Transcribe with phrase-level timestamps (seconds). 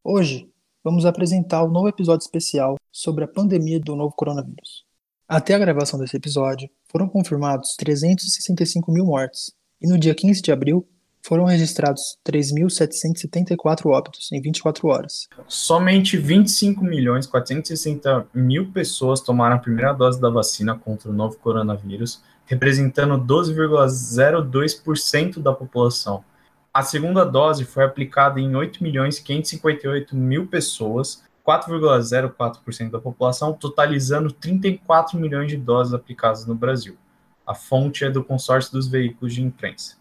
[0.05, 0.51] Hoje,
[0.85, 4.85] vamos apresentar o novo episódio especial sobre a pandemia do novo coronavírus.
[5.27, 10.53] Até a gravação desse episódio, foram confirmados 365 mil mortes, e no dia 15 de
[10.53, 10.87] abril,
[11.23, 15.29] foram registrados 3.774 óbitos em 24 horas.
[15.47, 21.39] Somente 25 milhões 460 mil pessoas tomaram a primeira dose da vacina contra o novo
[21.39, 26.25] coronavírus, representando 12,02% da população.
[26.73, 34.33] A segunda dose foi aplicada em 8 milhões 558 mil pessoas, 4,04% da população, totalizando
[34.33, 36.97] 34 milhões de doses aplicadas no Brasil.
[37.47, 39.97] A fonte é do consórcio dos veículos de imprensa.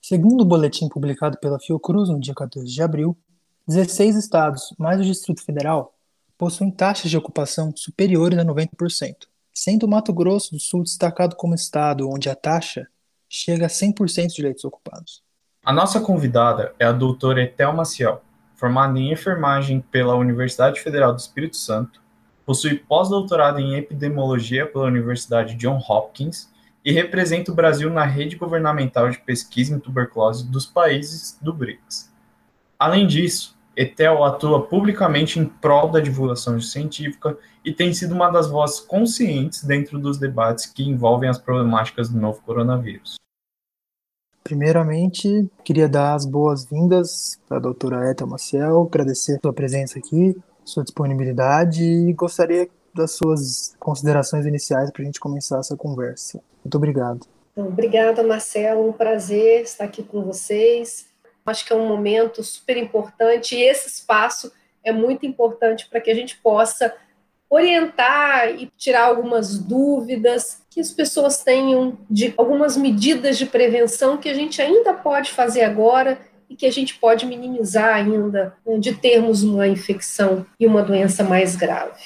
[0.00, 3.16] Segundo o boletim publicado pela Fiocruz no dia 14 de abril,
[3.66, 5.98] 16 estados, mais o Distrito Federal,
[6.38, 9.26] possuem taxas de ocupação superiores a 90%,
[9.58, 12.86] sendo o Mato Grosso do Sul destacado como estado onde a taxa
[13.28, 15.20] chega a 100% de leitos ocupados.
[15.64, 18.22] A nossa convidada é a doutora Etel Maciel,
[18.54, 22.00] formada em enfermagem pela Universidade Federal do Espírito Santo,
[22.46, 26.48] possui pós-doutorado em epidemiologia pela Universidade John Hopkins
[26.84, 32.12] e representa o Brasil na rede governamental de pesquisa em tuberculose dos países do BRICS.
[32.78, 38.50] Além disso, Etel atua publicamente em prol da divulgação científica e tem sido uma das
[38.50, 43.14] vozes conscientes dentro dos debates que envolvem as problemáticas do novo coronavírus.
[44.42, 50.36] Primeiramente, queria dar as boas-vindas para a doutora Ethel Maciel, agradecer a sua presença aqui,
[50.64, 56.40] sua disponibilidade e gostaria das suas considerações iniciais para a gente começar essa conversa.
[56.64, 57.26] Muito obrigado.
[57.52, 58.88] Então, obrigada, Marcelo.
[58.88, 61.07] Um prazer estar aqui com vocês.
[61.48, 64.52] Acho que é um momento super importante e esse espaço
[64.84, 66.94] é muito importante para que a gente possa
[67.50, 74.28] orientar e tirar algumas dúvidas que as pessoas tenham de algumas medidas de prevenção que
[74.28, 78.94] a gente ainda pode fazer agora e que a gente pode minimizar ainda né, de
[78.94, 82.02] termos uma infecção e uma doença mais grave.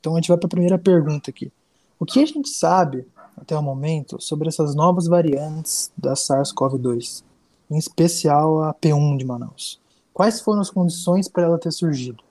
[0.00, 1.52] Então a gente vai para a primeira pergunta aqui.
[1.98, 7.24] O que a gente sabe até o momento sobre essas novas variantes da SARS-CoV-2,
[7.70, 9.80] em especial a P1 de Manaus?
[10.12, 12.22] Quais foram as condições para ela ter surgido?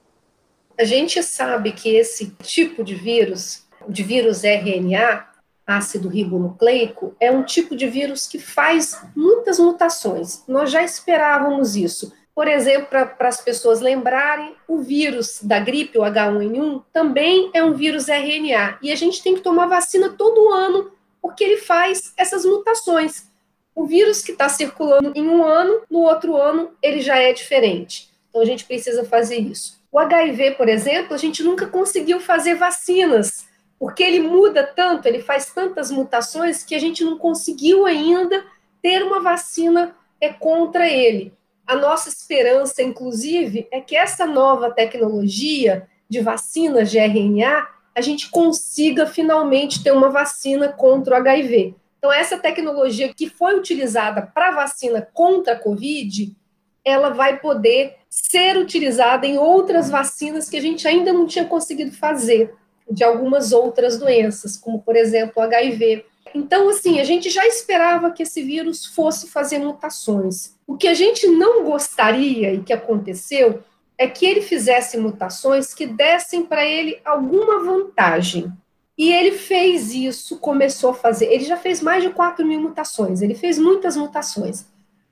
[0.80, 5.28] A gente sabe que esse tipo de vírus, de vírus RNA,
[5.66, 10.44] ácido ribonucleico, é um tipo de vírus que faz muitas mutações.
[10.48, 12.12] Nós já esperávamos isso.
[12.36, 17.74] Por exemplo, para as pessoas lembrarem, o vírus da gripe, o H1N1, também é um
[17.74, 18.80] vírus RNA.
[18.82, 20.92] E a gente tem que tomar vacina todo ano,
[21.22, 23.32] porque ele faz essas mutações.
[23.76, 28.10] O vírus que está circulando em um ano, no outro ano, ele já é diferente.
[28.30, 29.82] Então a gente precisa fazer isso.
[29.92, 33.48] O HIV, por exemplo, a gente nunca conseguiu fazer vacinas,
[33.80, 38.44] porque ele muda tanto, ele faz tantas mutações que a gente não conseguiu ainda
[38.82, 41.34] ter uma vacina é contra ele.
[41.66, 48.30] A nossa esperança, inclusive, é que essa nova tecnologia de vacinas de RNA, a gente
[48.30, 51.76] consiga finalmente ter uma vacina contra o HIV.
[52.04, 56.36] Então, essa tecnologia que foi utilizada para vacina contra a Covid,
[56.84, 61.94] ela vai poder ser utilizada em outras vacinas que a gente ainda não tinha conseguido
[61.94, 62.54] fazer,
[62.92, 66.04] de algumas outras doenças, como, por exemplo, o HIV.
[66.36, 70.58] Então, assim, a gente já esperava que esse vírus fosse fazer mutações.
[70.68, 73.64] O que a gente não gostaria e que aconteceu
[73.98, 78.52] é que ele fizesse mutações que dessem para ele alguma vantagem.
[78.98, 81.25] E ele fez isso, começou a fazer.
[81.25, 84.68] Ele já fez mais de 4 mil mutações, ele fez muitas mutações.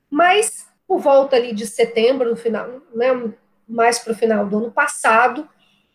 [0.10, 3.07] Mas, por volta ali de setembro, no final, né,
[3.68, 5.48] mais para o final do ano passado,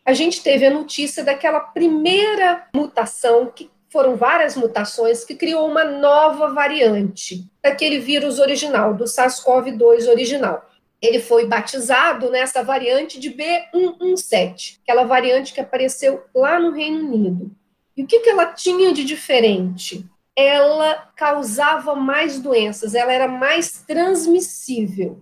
[0.05, 5.85] a gente teve a notícia daquela primeira mutação, que foram várias mutações, que criou uma
[5.85, 10.69] nova variante daquele vírus original, do SARS-CoV-2 original.
[11.01, 17.51] Ele foi batizado nessa variante de B117, aquela variante que apareceu lá no Reino Unido.
[17.97, 20.05] E o que, que ela tinha de diferente?
[20.37, 25.19] Ela causava mais doenças, ela era mais transmissível.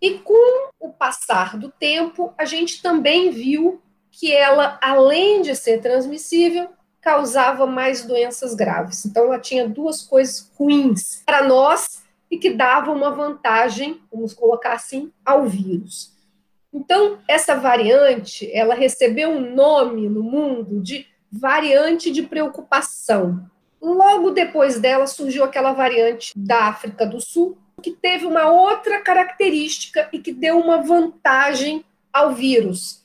[0.00, 5.80] E com o passar do tempo, a gente também viu que ela, além de ser
[5.82, 6.70] transmissível,
[7.00, 9.04] causava mais doenças graves.
[9.04, 14.72] Então, ela tinha duas coisas ruins para nós e que davam uma vantagem, vamos colocar
[14.72, 16.14] assim, ao vírus.
[16.72, 23.48] Então, essa variante, ela recebeu um nome no mundo de variante de preocupação.
[23.80, 30.08] Logo depois dela surgiu aquela variante da África do Sul, que teve uma outra característica
[30.12, 33.04] e que deu uma vantagem ao vírus.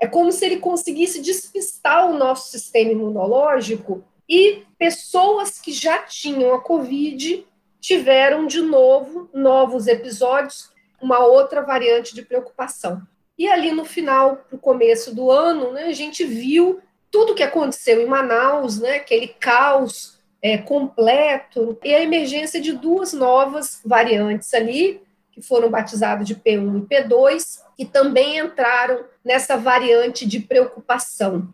[0.00, 6.54] É como se ele conseguisse despistar o nosso sistema imunológico e pessoas que já tinham
[6.54, 7.46] a Covid
[7.80, 10.70] tiveram de novo novos episódios,
[11.00, 13.02] uma outra variante de preocupação.
[13.38, 16.80] E ali no final, no começo do ano, né, a gente viu
[17.10, 23.12] tudo que aconteceu em Manaus, né, aquele caos é, completo, e a emergência de duas
[23.12, 25.02] novas variantes ali,
[25.32, 31.52] que foram batizadas de P1 e P2, que também entraram nessa variante de preocupação.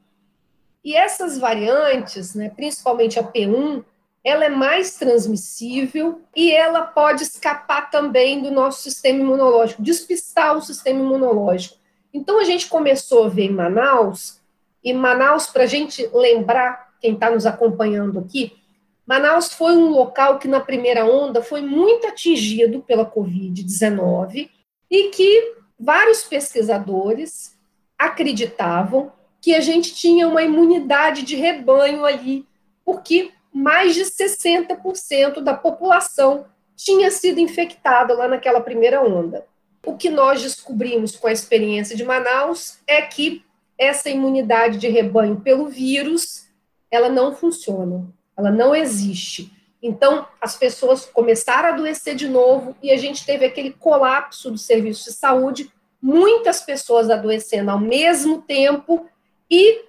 [0.84, 3.84] E essas variantes, né, principalmente a P1,
[4.22, 10.62] ela é mais transmissível e ela pode escapar também do nosso sistema imunológico, despistar o
[10.62, 11.76] sistema imunológico.
[12.12, 14.40] Então a gente começou a ver em Manaus,
[14.86, 18.52] e Manaus, para a gente lembrar, quem está nos acompanhando aqui,
[19.04, 24.48] Manaus foi um local que na primeira onda foi muito atingido pela Covid-19
[24.88, 27.58] e que vários pesquisadores
[27.98, 29.10] acreditavam
[29.40, 32.46] que a gente tinha uma imunidade de rebanho ali,
[32.84, 36.46] porque mais de 60% da população
[36.76, 39.44] tinha sido infectada lá naquela primeira onda.
[39.84, 43.44] O que nós descobrimos com a experiência de Manaus é que
[43.78, 46.46] essa imunidade de rebanho pelo vírus,
[46.90, 48.06] ela não funciona,
[48.36, 49.52] ela não existe.
[49.82, 54.58] Então, as pessoas começaram a adoecer de novo e a gente teve aquele colapso do
[54.58, 55.70] serviço de saúde,
[56.00, 59.06] muitas pessoas adoecendo ao mesmo tempo
[59.50, 59.84] e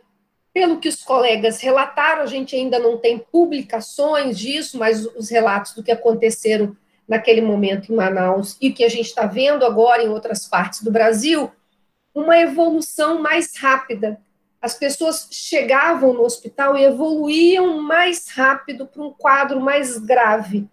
[0.54, 5.74] pelo que os colegas relataram, a gente ainda não tem publicações disso, mas os relatos
[5.74, 6.76] do que aconteceram
[7.08, 10.92] naquele momento em Manaus e que a gente está vendo agora em outras partes do
[10.92, 11.52] Brasil,
[12.18, 14.20] uma evolução mais rápida.
[14.60, 20.68] As pessoas chegavam no hospital e evoluíam mais rápido para um quadro mais grave.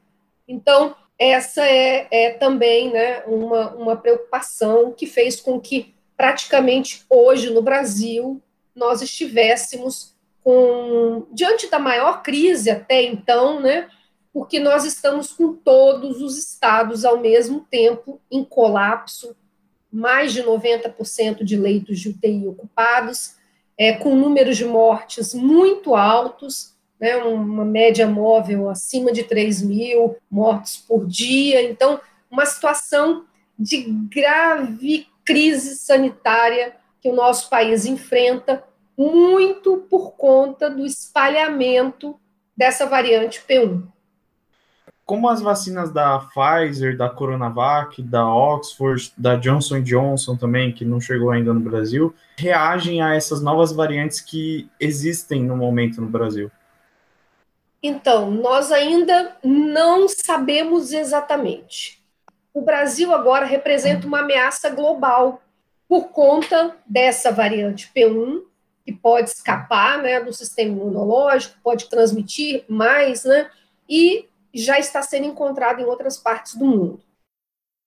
[0.49, 7.51] Então, essa é, é também né, uma, uma preocupação que fez com que, praticamente hoje
[7.51, 8.41] no Brasil,
[8.75, 13.91] nós estivéssemos com, diante da maior crise até então, né,
[14.33, 19.37] porque nós estamos com todos os estados ao mesmo tempo em colapso,
[19.95, 23.37] mais de 90% de leitos de UTI ocupados,
[23.79, 30.17] é, com números de mortes muito altos, né, uma média móvel acima de 3 mil
[30.29, 31.63] mortes por dia.
[31.63, 33.25] Então, uma situação
[33.57, 38.65] de grave crise sanitária que o nosso país enfrenta,
[38.99, 42.19] muito por conta do espalhamento
[42.57, 43.94] dessa variante P1.
[45.05, 50.99] Como as vacinas da Pfizer, da Coronavac, da Oxford, da Johnson Johnson também, que não
[51.01, 56.51] chegou ainda no Brasil, reagem a essas novas variantes que existem no momento no Brasil?
[57.83, 62.03] Então, nós ainda não sabemos exatamente.
[62.55, 65.43] O Brasil agora representa uma ameaça global
[65.87, 68.41] por conta dessa variante P1,
[68.87, 73.51] que pode escapar né, do sistema imunológico, pode transmitir mais, né,
[73.87, 74.29] e
[74.61, 77.01] já está sendo encontrado em outras partes do mundo.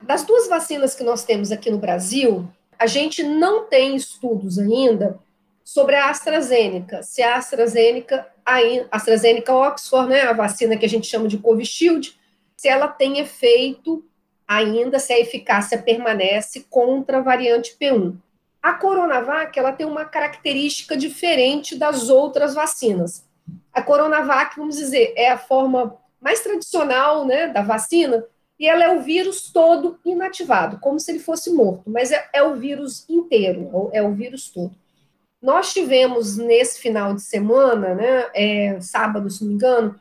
[0.02, 2.48] Das duas vacinas que nós temos aqui no Brasil,
[2.78, 5.18] a gente não tem estudos ainda
[5.64, 8.58] sobre a AstraZeneca, se a AstraZeneca, a
[8.90, 12.18] AstraZeneca Oxford, né, a vacina que a gente chama de Covishield,
[12.56, 14.04] se ela tem efeito
[14.46, 18.16] ainda, se a eficácia permanece contra a variante P1.
[18.62, 23.26] A Coronavac ela tem uma característica diferente das outras vacinas.
[23.72, 28.24] A Coronavac, vamos dizer, é a forma mais tradicional né, da vacina,
[28.58, 32.42] e ela é o vírus todo inativado, como se ele fosse morto, mas é, é
[32.42, 34.74] o vírus inteiro, é o vírus todo.
[35.40, 39.94] Nós tivemos nesse final de semana, né, é, sábado, se não me engano,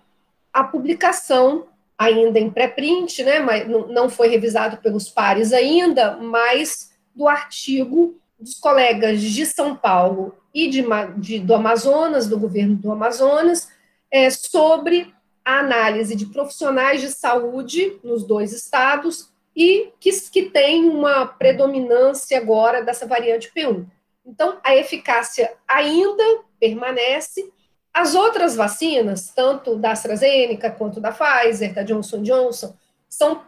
[0.52, 7.28] a publicação ainda em pré-print, né, mas não foi revisado pelos pares ainda, mas do
[7.28, 10.84] artigo dos colegas de São Paulo e de,
[11.18, 13.70] de, do Amazonas, do governo do Amazonas,
[14.12, 15.14] é, sobre
[15.48, 22.38] a análise de profissionais de saúde nos dois estados e que, que tem uma predominância
[22.38, 23.86] agora dessa variante P1.
[24.26, 26.22] Então, a eficácia ainda
[26.60, 27.50] permanece.
[27.94, 32.76] As outras vacinas, tanto da AstraZeneca quanto da Pfizer, da Johnson Johnson,
[33.08, 33.42] são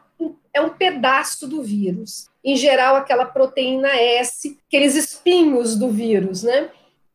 [0.54, 2.30] é um pedaço do vírus.
[2.42, 6.70] Em geral, aquela proteína S, aqueles espinhos do vírus, né?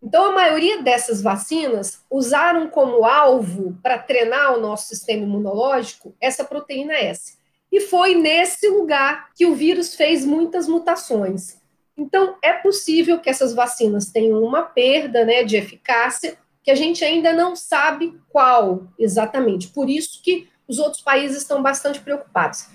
[0.04, 6.44] Então, a maioria dessas vacinas usaram como alvo para treinar o nosso sistema imunológico essa
[6.44, 7.38] proteína S.
[7.72, 11.56] E foi nesse lugar que o vírus fez muitas mutações.
[11.96, 17.02] Então, é possível que essas vacinas tenham uma perda né, de eficácia, que a gente
[17.02, 19.68] ainda não sabe qual exatamente.
[19.68, 22.66] Por isso que os outros países estão bastante preocupados.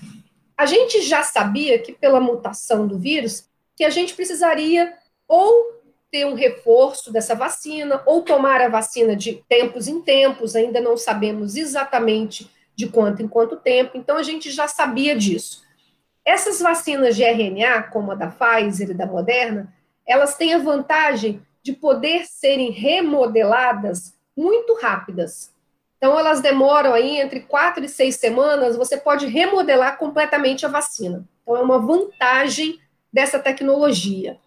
[0.58, 4.94] A gente já sabia que, pela mutação do vírus, que a gente precisaria
[5.28, 5.79] ou
[6.12, 10.98] ter um reforço dessa vacina, ou tomar a vacina de tempos em tempos, ainda não
[10.98, 15.64] sabemos exatamente de quanto em quanto tempo, então a gente já sabia disso.
[16.26, 19.74] Essas vacinas de RNA, como a da Pfizer e da Moderna,
[20.08, 25.54] elas têm a vantagem de poder serem remodeladas muito rápidas.
[25.98, 31.28] Então, elas demoram aí entre quatro e seis semanas, você pode remodelar completamente a vacina.
[31.44, 32.80] Então, é uma vantagem
[33.12, 34.38] dessa tecnologia.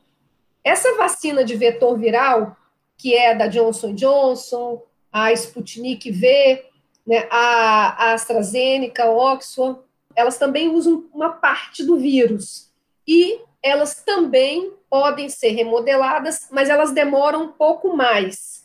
[0.64, 2.56] Essa vacina de vetor viral,
[2.96, 6.64] que é da Johnson Johnson, a Sputnik V,
[7.06, 9.80] né, a, AstraZeneca, Oxford,
[10.14, 12.70] elas também usam uma parte do vírus.
[13.06, 18.64] E elas também podem ser remodeladas, mas elas demoram um pouco mais.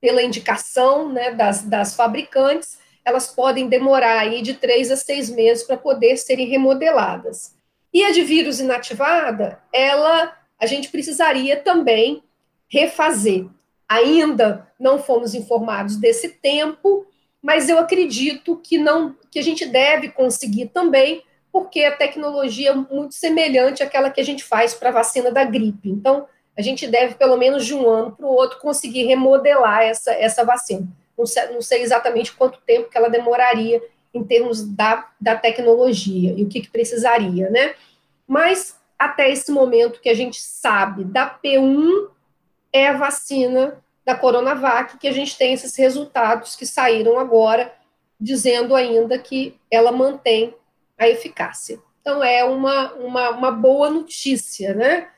[0.00, 5.64] Pela indicação né, das, das fabricantes, elas podem demorar aí de três a seis meses
[5.64, 7.54] para poder serem remodeladas.
[7.92, 12.22] E a de vírus inativada, ela a gente precisaria também
[12.68, 13.46] refazer.
[13.88, 17.06] Ainda não fomos informados desse tempo,
[17.40, 21.22] mas eu acredito que não que a gente deve conseguir também,
[21.52, 25.44] porque a tecnologia é muito semelhante àquela que a gente faz para a vacina da
[25.44, 25.88] gripe.
[25.88, 30.12] Então, a gente deve, pelo menos de um ano para o outro, conseguir remodelar essa,
[30.12, 30.88] essa vacina.
[31.16, 33.82] Não sei, não sei, exatamente quanto tempo que ela demoraria
[34.12, 37.74] em termos da, da tecnologia e o que, que precisaria, né?
[38.26, 42.08] Mas até esse momento que a gente sabe da P1
[42.72, 47.74] é a vacina da Coronavac, que a gente tem esses resultados que saíram agora,
[48.18, 50.54] dizendo ainda que ela mantém
[50.96, 51.80] a eficácia.
[52.00, 55.08] Então, é uma, uma, uma boa notícia, né?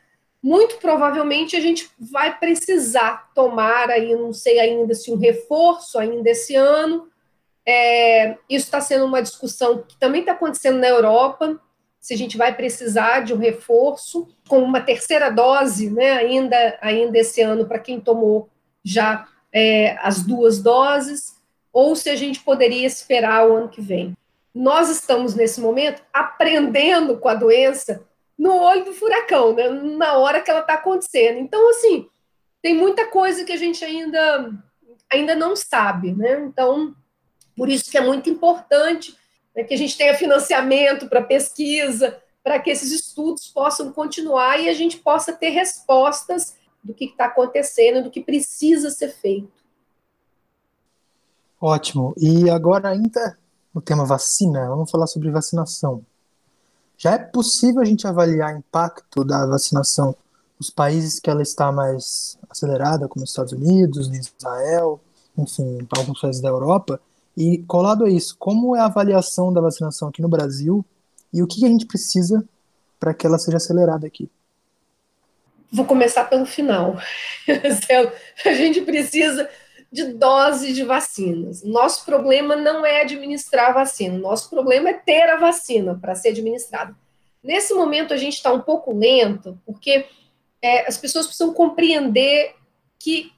[0.43, 6.31] Muito provavelmente a gente vai precisar tomar aí, não sei ainda se um reforço ainda
[6.31, 7.09] esse ano.
[7.67, 11.61] É, isso está sendo uma discussão que também está acontecendo na Europa
[12.01, 17.19] se a gente vai precisar de um reforço com uma terceira dose, né, ainda, ainda
[17.19, 18.49] esse ano, para quem tomou
[18.85, 21.37] já é, as duas doses,
[21.73, 24.17] ou se a gente poderia esperar o ano que vem.
[24.55, 28.05] Nós estamos, nesse momento, aprendendo com a doença
[28.39, 31.39] no olho do furacão, né, na hora que ela está acontecendo.
[31.39, 32.09] Então, assim,
[32.63, 34.53] tem muita coisa que a gente ainda,
[35.13, 36.41] ainda não sabe, né?
[36.47, 36.95] Então,
[37.57, 39.17] por isso que é muito importante
[39.59, 44.69] né, que a gente tenha financiamento para pesquisa, para que esses estudos possam continuar e
[44.69, 49.51] a gente possa ter respostas do que está acontecendo, do que precisa ser feito.
[51.61, 52.15] Ótimo.
[52.17, 53.37] E agora, ainda
[53.75, 56.07] no tema vacina, vamos falar sobre vacinação.
[56.97, 60.15] Já é possível a gente avaliar o impacto da vacinação
[60.59, 65.01] nos países que ela está mais acelerada, como os Estados Unidos, Israel,
[65.37, 67.01] enfim, alguns países da Europa,
[67.39, 70.85] e colado a isso, como é a avaliação da vacinação aqui no Brasil
[71.33, 72.45] e o que a gente precisa
[72.99, 74.29] para que ela seja acelerada aqui?
[75.71, 76.97] Vou começar pelo final.
[78.45, 79.49] a gente precisa
[79.91, 81.63] de doses de vacinas.
[81.63, 86.31] Nosso problema não é administrar a vacina, nosso problema é ter a vacina para ser
[86.31, 86.93] administrada.
[87.41, 90.07] Nesse momento, a gente está um pouco lento, porque
[90.61, 92.57] é, as pessoas precisam compreender
[92.99, 93.33] que,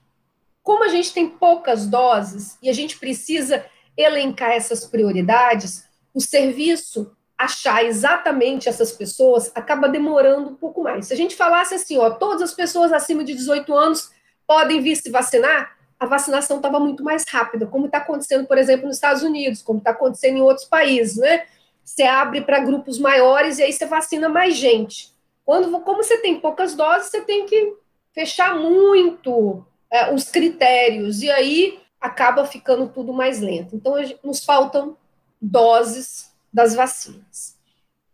[0.63, 3.63] como a gente tem poucas doses e a gente precisa
[4.01, 11.07] elencar essas prioridades, o serviço achar exatamente essas pessoas acaba demorando um pouco mais.
[11.07, 14.11] Se a gente falasse assim, ó, todas as pessoas acima de 18 anos
[14.47, 18.87] podem vir se vacinar, a vacinação estava muito mais rápida, como está acontecendo, por exemplo,
[18.87, 21.45] nos Estados Unidos, como está acontecendo em outros países, né?
[21.83, 25.13] Você abre para grupos maiores e aí você vacina mais gente.
[25.45, 27.75] Quando, como você tem poucas doses, você tem que
[28.15, 33.77] fechar muito é, os critérios, e aí acaba ficando tudo mais lento.
[33.77, 34.97] Então, nos faltam
[35.41, 37.59] doses das vacinas.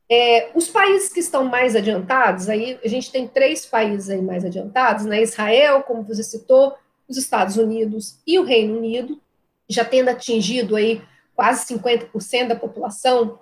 [0.08, 4.44] É, os países que estão mais adiantados, aí a gente tem três países aí mais
[4.44, 5.22] adiantados, né?
[5.22, 6.74] Israel, como você citou,
[7.08, 9.20] os Estados Unidos e o Reino Unido,
[9.68, 11.02] já tendo atingido aí
[11.34, 13.38] quase 50% da população.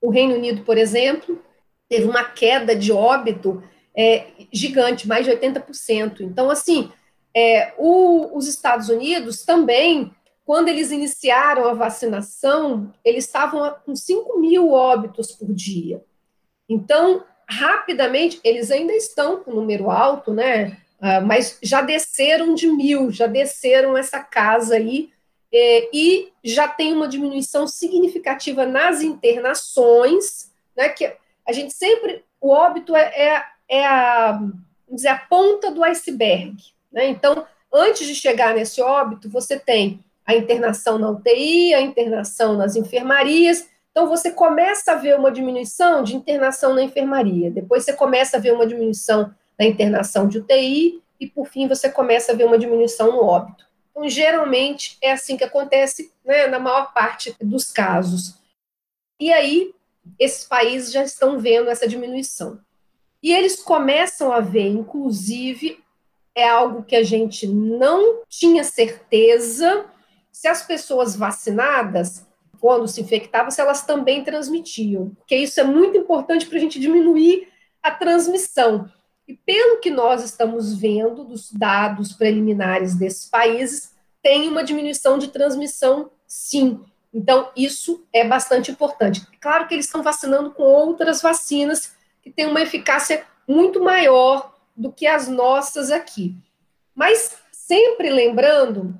[0.00, 1.42] O Reino Unido, por exemplo,
[1.88, 3.62] teve uma queda de óbito
[3.96, 6.20] é, gigante, mais de 80%.
[6.20, 6.92] Então, assim,
[7.34, 10.12] é, o, os Estados Unidos também,
[10.44, 16.02] quando eles iniciaram a vacinação, eles estavam com 5 mil óbitos por dia.
[16.68, 20.78] Então, rapidamente, eles ainda estão com número alto, né?
[21.00, 25.10] Uh, mas já desceram de mil, já desceram essa casa aí,
[25.52, 30.88] é, e já tem uma diminuição significativa nas internações, né?
[30.90, 31.14] Que
[31.46, 34.40] a gente sempre, o óbito é, é, é a,
[34.90, 36.56] dizer, a ponta do iceberg.
[36.92, 37.08] Né?
[37.08, 42.76] Então, antes de chegar nesse óbito, você tem a internação na UTI, a internação nas
[42.76, 43.68] enfermarias.
[43.90, 48.40] Então, você começa a ver uma diminuição de internação na enfermaria, depois você começa a
[48.40, 52.58] ver uma diminuição na internação de UTI, e por fim você começa a ver uma
[52.58, 53.66] diminuição no óbito.
[53.90, 58.34] Então, geralmente é assim que acontece né, na maior parte dos casos.
[59.18, 59.74] E aí,
[60.18, 62.60] esses países já estão vendo essa diminuição.
[63.20, 65.82] E eles começam a ver, inclusive,
[66.38, 69.86] é algo que a gente não tinha certeza
[70.30, 72.24] se as pessoas vacinadas,
[72.60, 75.10] quando se infectavam, se elas também transmitiam.
[75.16, 77.48] Porque isso é muito importante para a gente diminuir
[77.82, 78.88] a transmissão.
[79.26, 85.28] E pelo que nós estamos vendo dos dados preliminares desses países, tem uma diminuição de
[85.28, 86.80] transmissão, sim.
[87.12, 89.26] Então, isso é bastante importante.
[89.40, 94.92] Claro que eles estão vacinando com outras vacinas que têm uma eficácia muito maior do
[94.92, 96.36] que as nossas aqui.
[96.94, 98.96] Mas sempre lembrando,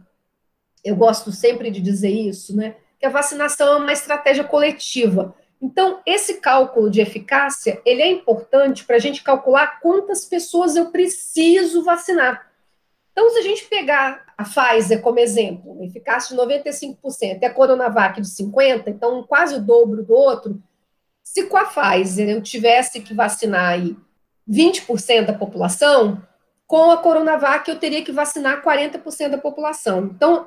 [0.85, 2.77] eu gosto sempre de dizer isso, né?
[2.99, 5.35] Que a vacinação é uma estratégia coletiva.
[5.63, 10.91] Então, esse cálculo de eficácia, ele é importante para a gente calcular quantas pessoas eu
[10.91, 12.51] preciso vacinar.
[13.13, 18.21] Então, se a gente pegar a Pfizer como exemplo, eficácia de 95%, e a Coronavac
[18.21, 20.63] de 50%, então quase o dobro do outro,
[21.25, 23.97] se com a Pfizer eu tivesse que vacinar aí
[24.49, 26.23] 20% da população,
[26.67, 30.11] com a Coronavac eu teria que vacinar 40% da população.
[30.15, 30.47] Então,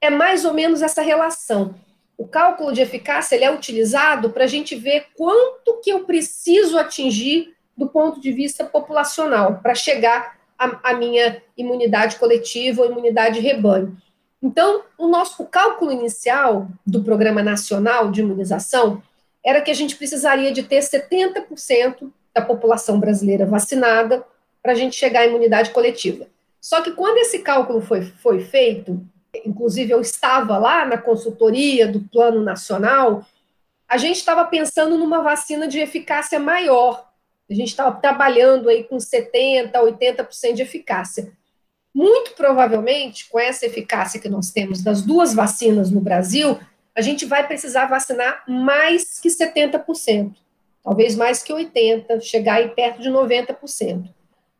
[0.00, 1.74] é mais ou menos essa relação.
[2.16, 6.78] O cálculo de eficácia ele é utilizado para a gente ver quanto que eu preciso
[6.78, 13.96] atingir do ponto de vista populacional para chegar a minha imunidade coletiva ou imunidade rebanho.
[14.42, 19.00] Então, o nosso cálculo inicial do Programa Nacional de Imunização
[19.44, 24.24] era que a gente precisaria de ter 70% da população brasileira vacinada
[24.62, 26.26] para a gente chegar à imunidade coletiva.
[26.60, 29.00] Só que quando esse cálculo foi, foi feito,
[29.44, 33.24] inclusive eu estava lá na consultoria do Plano Nacional,
[33.88, 37.08] a gente estava pensando numa vacina de eficácia maior,
[37.48, 41.32] a gente estava trabalhando aí com 70%, 80% de eficácia.
[41.94, 46.58] Muito provavelmente, com essa eficácia que nós temos das duas vacinas no Brasil,
[46.94, 50.34] a gente vai precisar vacinar mais que 70%,
[50.82, 54.08] talvez mais que 80%, chegar aí perto de 90%.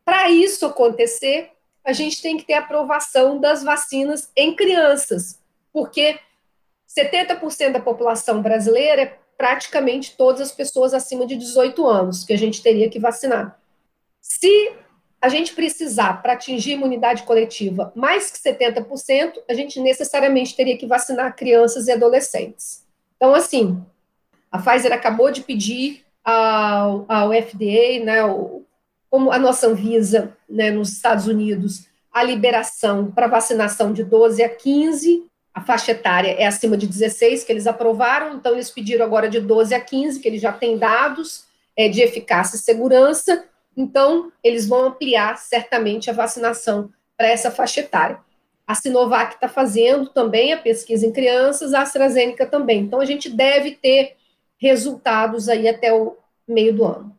[0.05, 1.51] Para isso acontecer,
[1.85, 5.41] a gente tem que ter aprovação das vacinas em crianças,
[5.73, 6.19] porque
[6.89, 12.39] 70% da população brasileira é praticamente todas as pessoas acima de 18 anos que a
[12.39, 13.59] gente teria que vacinar.
[14.21, 14.73] Se
[15.21, 20.87] a gente precisar, para atingir imunidade coletiva, mais que 70%, a gente necessariamente teria que
[20.87, 22.85] vacinar crianças e adolescentes.
[23.17, 23.83] Então, assim,
[24.51, 28.63] a Pfizer acabou de pedir ao, ao FDA, né, o,
[29.09, 34.49] como a nossa Anvisa, né, nos Estados Unidos, a liberação para vacinação de 12 a
[34.49, 39.29] 15 a faixa etária é acima de 16, que eles aprovaram, então eles pediram agora
[39.29, 43.45] de 12 a 15, que eles já têm dados é, de eficácia e segurança,
[43.77, 48.21] então eles vão ampliar certamente a vacinação para essa faixa etária.
[48.65, 52.83] A Sinovac está fazendo também a pesquisa em crianças, a AstraZeneca também.
[52.83, 54.15] Então a gente deve ter
[54.59, 56.17] resultados aí até o
[56.47, 57.19] meio do ano.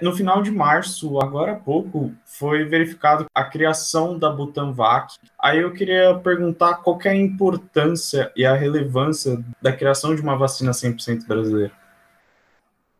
[0.00, 5.14] No final de março, agora há pouco, foi verificado a criação da Butanvac.
[5.38, 10.36] Aí eu queria perguntar qual é a importância e a relevância da criação de uma
[10.36, 11.72] vacina 100% brasileira.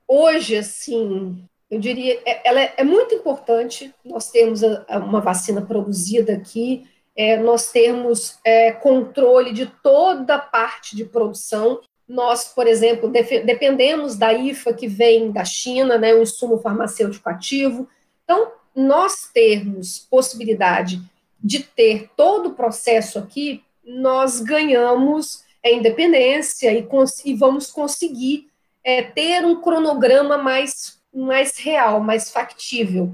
[0.09, 6.33] Hoje, assim, eu diria, é, ela é, é muito importante nós termos uma vacina produzida
[6.33, 13.11] aqui, é, nós termos é, controle de toda a parte de produção nós, por exemplo,
[13.11, 17.89] dependemos da IFA que vem da China, né, um insumo farmacêutico ativo.
[18.25, 21.01] Então, nós termos possibilidade
[21.43, 26.87] de ter todo o processo aqui, nós ganhamos a independência e,
[27.25, 28.49] e vamos conseguir
[28.85, 33.13] é, ter um cronograma mais, mais real, mais factível.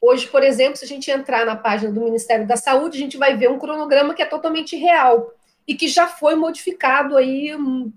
[0.00, 3.16] Hoje, por exemplo, se a gente entrar na página do Ministério da Saúde, a gente
[3.16, 5.32] vai ver um cronograma que é totalmente real
[5.66, 7.50] e que já foi modificado aí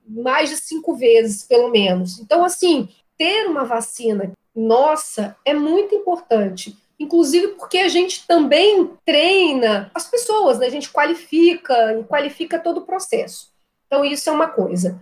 [0.08, 2.20] mais de cinco vezes, pelo menos.
[2.20, 6.78] Então, assim, ter uma vacina nossa é muito importante.
[7.00, 10.66] Inclusive porque a gente também treina as pessoas, né?
[10.66, 13.52] a gente qualifica e qualifica todo o processo.
[13.86, 15.00] Então, isso é uma coisa.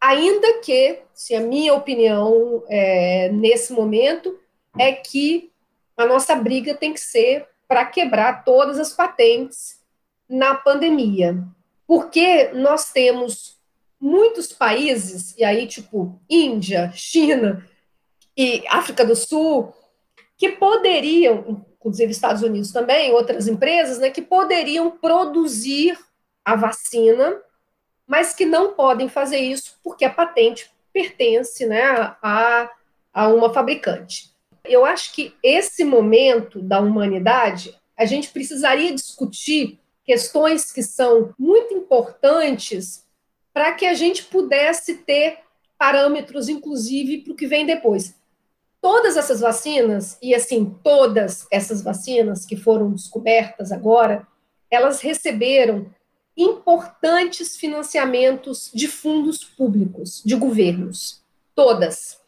[0.00, 4.38] Ainda que, se a minha opinião é, nesse momento,
[4.78, 5.50] é que
[5.96, 9.80] a nossa briga tem que ser para quebrar todas as patentes
[10.28, 11.42] na pandemia.
[11.88, 13.58] Porque nós temos
[13.98, 17.66] muitos países, e aí, tipo, Índia, China
[18.36, 19.72] e África do Sul,
[20.36, 25.98] que poderiam, inclusive Estados Unidos também, outras empresas, né, que poderiam produzir
[26.44, 27.40] a vacina,
[28.06, 31.82] mas que não podem fazer isso porque a patente pertence né,
[32.22, 32.70] a,
[33.12, 34.30] a uma fabricante.
[34.62, 41.74] Eu acho que esse momento da humanidade, a gente precisaria discutir questões que são muito
[41.74, 43.06] importantes
[43.52, 45.40] para que a gente pudesse ter
[45.76, 48.14] parâmetros, inclusive, para o que vem depois.
[48.80, 54.26] Todas essas vacinas, e assim, todas essas vacinas que foram descobertas agora,
[54.70, 55.94] elas receberam
[56.34, 61.22] importantes financiamentos de fundos públicos, de governos.
[61.54, 62.18] Todas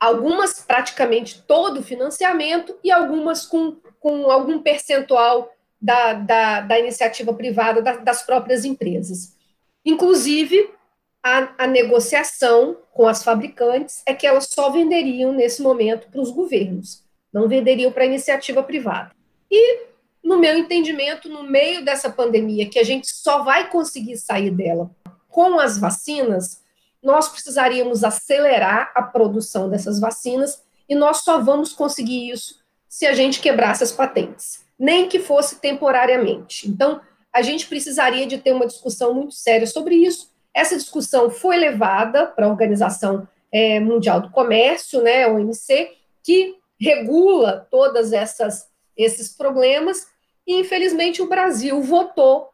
[0.00, 7.32] algumas praticamente todo o financiamento e algumas com, com algum percentual da, da, da iniciativa
[7.32, 9.36] privada, da, das próprias empresas.
[9.84, 10.70] Inclusive,
[11.22, 16.30] a, a, negociação com as fabricantes é que elas só venderiam nesse momento para os
[16.30, 19.10] governos, não venderiam para a iniciativa privada.
[19.50, 19.86] E,
[20.22, 24.90] no meu entendimento, no meio dessa pandemia, que a gente só vai conseguir sair dela
[25.28, 26.62] com as vacinas,
[27.02, 33.14] nós precisaríamos acelerar a produção dessas vacinas e nós só vamos conseguir isso se a
[33.14, 36.68] gente quebrasse as patentes, nem que fosse temporariamente.
[36.68, 37.00] Então,
[37.32, 40.30] a gente precisaria de ter uma discussão muito séria sobre isso.
[40.54, 47.66] Essa discussão foi levada para a Organização é, Mundial do Comércio, né, OMC, que regula
[47.70, 50.06] todas essas esses problemas
[50.46, 52.50] e infelizmente o Brasil votou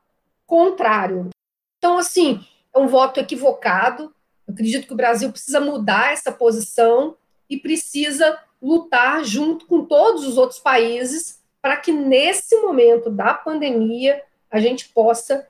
[0.47, 1.31] contrário.
[1.79, 4.13] Então, assim, é um voto equivocado,
[4.47, 7.17] eu acredito que o Brasil precisa mudar essa posição
[7.49, 14.20] e precisa lutar junto com todos os outros países para que nesse momento da pandemia
[14.51, 15.48] a gente possa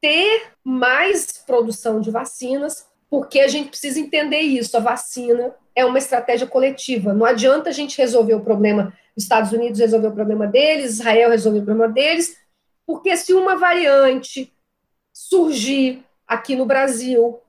[0.00, 4.76] ter mais produção de vacinas, porque a gente precisa entender isso.
[4.76, 7.14] A vacina é uma estratégia coletiva.
[7.14, 11.30] Não adianta a gente resolver o problema, os Estados Unidos resolver o problema deles, Israel
[11.30, 12.36] resolver o problema deles,
[12.84, 14.52] porque se uma variante
[15.12, 17.40] surgir aqui no Brasil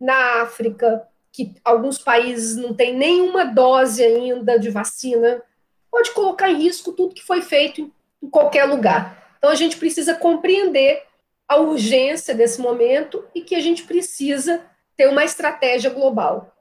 [0.00, 5.42] na África, que alguns países não têm nenhuma dose ainda de vacina,
[5.90, 7.90] pode colocar em risco tudo que foi feito
[8.22, 9.34] em qualquer lugar.
[9.38, 11.02] Então a gente precisa compreender
[11.48, 14.62] a urgência desse momento e que a gente precisa
[14.96, 16.54] ter uma estratégia global.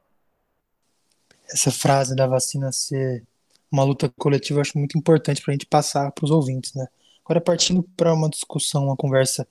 [1.48, 3.24] Essa frase da vacina ser
[3.72, 6.88] uma luta coletiva eu acho muito importante para a gente passar para os ouvintes, né?
[7.24, 9.48] Agora partindo para uma discussão, uma conversa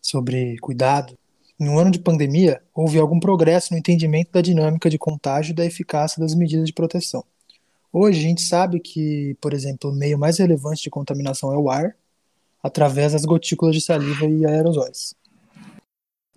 [0.00, 1.18] sobre cuidado,
[1.58, 5.54] em um ano de pandemia, houve algum progresso no entendimento da dinâmica de contágio e
[5.54, 7.24] da eficácia das medidas de proteção.
[7.98, 11.70] Hoje, a gente sabe que, por exemplo, o meio mais relevante de contaminação é o
[11.70, 11.96] ar,
[12.62, 15.14] através das gotículas de saliva e aerosóis.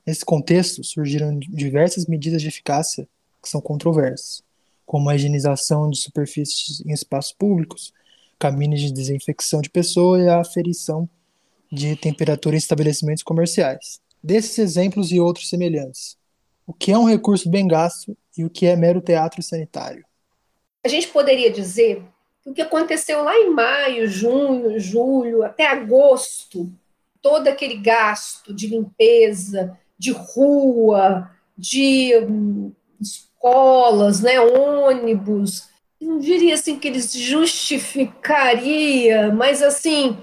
[0.08, 3.06] Nesse contexto, surgiram diversas medidas de eficácia
[3.43, 4.41] que são controversas,
[4.86, 7.91] como a higienização de superfícies em espaços públicos,
[8.39, 11.10] caminhos de desinfecção de pessoa e a aferição
[11.69, 14.00] de temperatura em estabelecimentos comerciais.
[14.24, 16.17] Desses exemplos e outros semelhantes,
[16.65, 20.08] o que é um recurso bem gasto e o que é mero teatro sanitário?
[20.84, 22.04] A gente poderia dizer
[22.42, 26.72] que o que aconteceu lá em maio, junho, julho, até agosto,
[27.22, 35.68] todo aquele gasto de limpeza, de rua, de hum, escolas, né, ônibus,
[36.00, 40.18] não diria assim que eles justificaria, mas assim,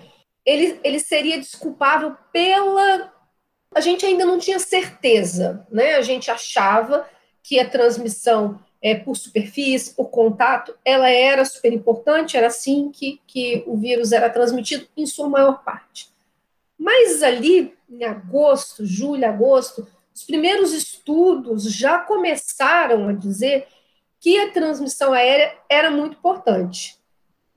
[0.45, 3.13] ele, ele seria desculpável pela
[3.77, 5.97] a gente ainda não tinha certeza, né?
[5.97, 7.07] A gente achava
[7.43, 13.21] que a transmissão é, por superfície, por contato, ela era super importante, era assim que,
[13.27, 16.09] que o vírus era transmitido em sua maior parte.
[16.79, 23.67] Mas ali, em agosto, julho, agosto, os primeiros estudos já começaram a dizer
[24.21, 26.97] que a transmissão aérea era muito importante.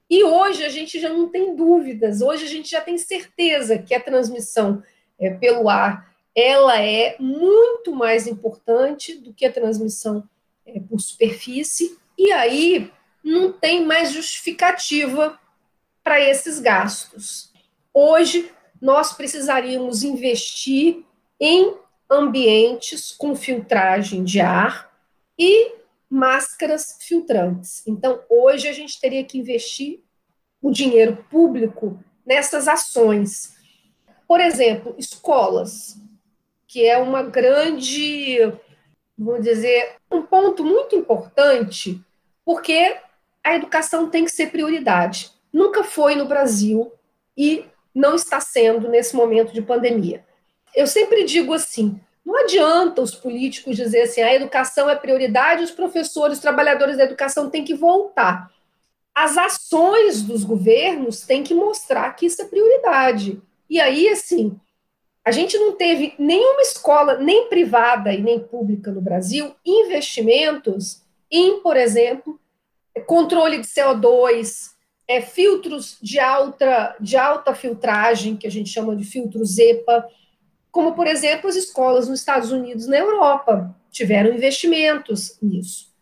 [0.09, 3.93] E hoje a gente já não tem dúvidas, hoje a gente já tem certeza que
[3.93, 4.81] a transmissão
[5.19, 10.27] é, pelo ar ela é muito mais importante do que a transmissão
[10.75, 12.91] é, por superfície, e aí
[13.23, 15.39] não tem mais justificativa
[16.03, 17.51] para esses gastos.
[17.93, 18.51] Hoje,
[18.81, 21.03] nós precisaríamos investir
[21.39, 21.75] em
[22.09, 24.91] ambientes com filtragem de ar
[25.37, 25.75] e
[26.09, 27.85] máscaras filtrantes.
[27.85, 30.01] Então, hoje a gente teria que investir
[30.61, 33.55] o dinheiro público nessas ações.
[34.27, 35.97] Por exemplo, escolas,
[36.67, 38.39] que é uma grande,
[39.19, 42.01] vamos dizer, um ponto muito importante,
[42.45, 42.97] porque
[43.43, 45.31] a educação tem que ser prioridade.
[45.51, 46.91] Nunca foi no Brasil
[47.37, 50.25] e não está sendo nesse momento de pandemia.
[50.73, 55.71] Eu sempre digo assim: não adianta os políticos dizer assim, a educação é prioridade, os
[55.71, 58.49] professores, os trabalhadores da educação têm que voltar.
[59.13, 63.41] As ações dos governos têm que mostrar que isso é prioridade.
[63.69, 64.57] E aí, assim,
[65.29, 71.59] a gente não teve nenhuma escola, nem privada e nem pública no Brasil, investimentos em,
[71.61, 72.39] por exemplo,
[73.05, 74.71] controle de CO2,
[75.07, 80.03] é, filtros de alta, de alta filtragem, que a gente chama de filtros EPA,
[80.71, 85.93] como, por exemplo, as escolas nos Estados Unidos na Europa tiveram investimentos nisso.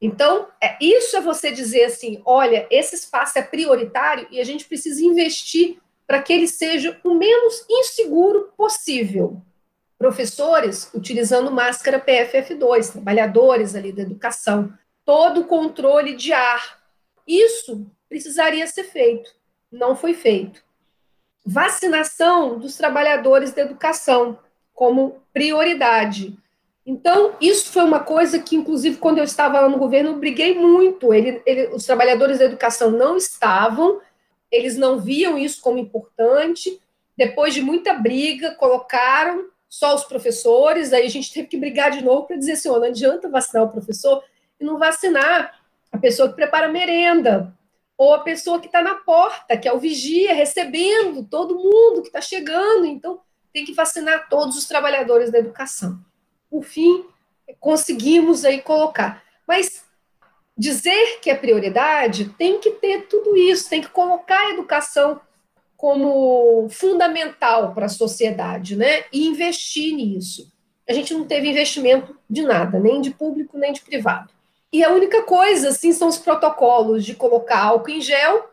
[0.00, 4.66] Então, é, isso é você dizer assim: olha, esse espaço é prioritário e a gente
[4.66, 9.40] precisa investir para que ele seja o menos inseguro possível.
[9.96, 14.72] Professores utilizando máscara PFF2, trabalhadores ali da educação,
[15.04, 16.80] todo o controle de ar.
[17.24, 19.30] Isso precisaria ser feito,
[19.70, 20.66] não foi feito
[21.48, 24.38] vacinação dos trabalhadores da educação
[24.74, 26.36] como prioridade.
[26.84, 30.54] Então, isso foi uma coisa que, inclusive, quando eu estava lá no governo, eu briguei
[30.54, 31.12] muito.
[31.12, 33.98] Ele, ele, os trabalhadores da educação não estavam,
[34.50, 36.80] eles não viam isso como importante.
[37.16, 42.02] Depois de muita briga, colocaram só os professores, aí a gente teve que brigar de
[42.02, 44.22] novo para dizer assim: oh, não adianta vacinar o professor
[44.58, 45.60] e não vacinar
[45.92, 47.52] a pessoa que prepara merenda,
[47.96, 52.08] ou a pessoa que está na porta, que é o vigia, recebendo todo mundo que
[52.08, 52.86] está chegando.
[52.86, 53.20] Então,
[53.52, 55.98] tem que vacinar todos os trabalhadores da educação.
[56.48, 57.04] Por fim,
[57.58, 59.22] conseguimos aí colocar.
[59.46, 59.84] Mas
[60.58, 65.20] dizer que é prioridade tem que ter tudo isso, tem que colocar a educação
[65.76, 69.04] como fundamental para a sociedade, né?
[69.12, 70.52] E investir nisso.
[70.88, 74.32] A gente não teve investimento de nada, nem de público, nem de privado.
[74.72, 78.50] E a única coisa, assim, são os protocolos de colocar álcool em gel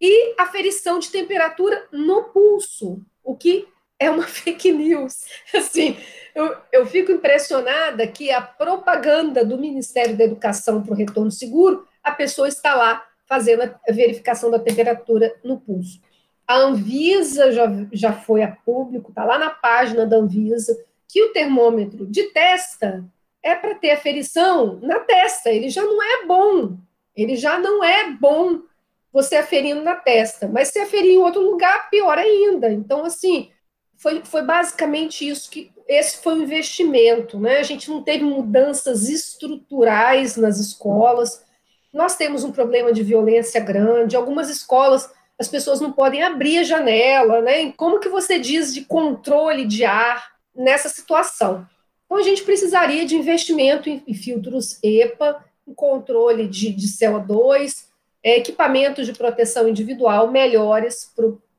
[0.00, 3.68] e aferição de temperatura no pulso, o que
[4.00, 5.26] é uma fake news.
[5.54, 5.96] Assim,
[6.34, 11.86] eu, eu fico impressionada que a propaganda do Ministério da Educação para o retorno seguro,
[12.02, 16.00] a pessoa está lá fazendo a verificação da temperatura no pulso.
[16.48, 21.32] A Anvisa já, já foi a público, está lá na página da Anvisa, que o
[21.32, 23.04] termômetro de testa
[23.42, 25.50] é para ter aferição na testa.
[25.50, 26.76] Ele já não é bom.
[27.14, 28.62] Ele já não é bom
[29.12, 30.48] você aferindo na testa.
[30.48, 32.70] Mas se aferir em outro lugar, pior ainda.
[32.72, 33.50] Então, assim,
[34.00, 37.38] foi, foi basicamente isso que esse foi o investimento.
[37.38, 37.58] Né?
[37.58, 41.44] A gente não teve mudanças estruturais nas escolas.
[41.92, 44.16] Nós temos um problema de violência grande.
[44.16, 47.72] Algumas escolas as pessoas não podem abrir a janela, né?
[47.72, 51.66] Como que você diz de controle de ar nessa situação?
[52.04, 57.86] Então, a gente precisaria de investimento em, filtros EPA, em controle de, de CO2,
[58.22, 61.10] é, equipamentos de proteção individual melhores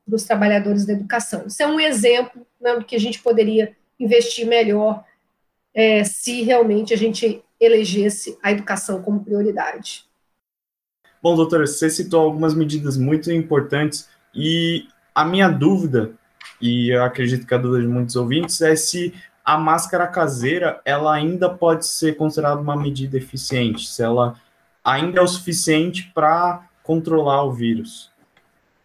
[0.04, 1.46] para os trabalhadores da educação.
[1.46, 5.04] Isso é um exemplo né, do que a gente poderia investir melhor
[5.74, 10.04] é, se realmente a gente elegesse a educação como prioridade.
[11.22, 16.12] Bom, doutora, você citou algumas medidas muito importantes e a minha dúvida,
[16.60, 21.14] e eu acredito que a dúvida de muitos ouvintes, é se a máscara caseira ela
[21.14, 24.40] ainda pode ser considerada uma medida eficiente, se ela
[24.84, 28.11] ainda é o suficiente para controlar o vírus.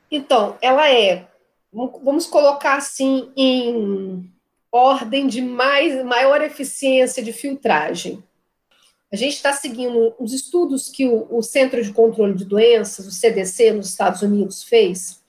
[0.10, 1.28] Então, ela é,
[1.72, 4.32] vamos colocar assim, em
[4.72, 8.24] ordem de mais, maior eficiência de filtragem.
[9.12, 13.12] A gente está seguindo os estudos que o, o Centro de Controle de Doenças, o
[13.12, 15.22] CDC, nos Estados Unidos, fez.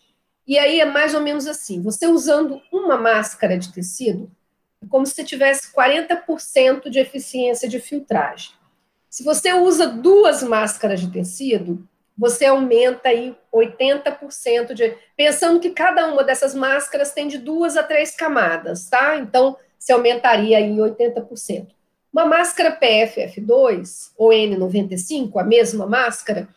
[0.47, 4.31] E aí é mais ou menos assim: você usando uma máscara de tecido,
[4.89, 8.53] como se tivesse 40% de eficiência de filtragem.
[9.09, 11.87] Se você usa duas máscaras de tecido,
[12.19, 14.97] você aumenta aí 80% de.
[15.17, 19.17] Pensando que cada uma dessas máscaras tem de duas a três camadas, tá?
[19.17, 21.69] Então, se aumentaria aí 80%.
[22.13, 26.49] Uma máscara PFF2 ou N95, a mesma máscara,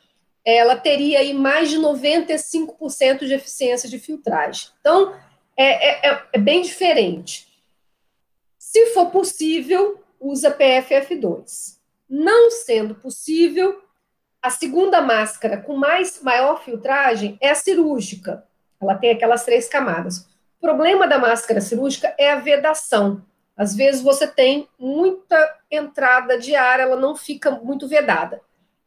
[0.43, 4.69] ela teria aí mais de 95% de eficiência de filtragem.
[4.79, 5.13] Então,
[5.55, 7.47] é, é, é bem diferente.
[8.57, 11.77] Se for possível, usa PFF2.
[12.09, 13.79] Não sendo possível,
[14.41, 18.43] a segunda máscara com mais maior filtragem é a cirúrgica.
[18.81, 20.27] Ela tem aquelas três camadas.
[20.57, 23.23] O problema da máscara cirúrgica é a vedação.
[23.55, 25.37] Às vezes você tem muita
[25.69, 28.41] entrada de ar, ela não fica muito vedada.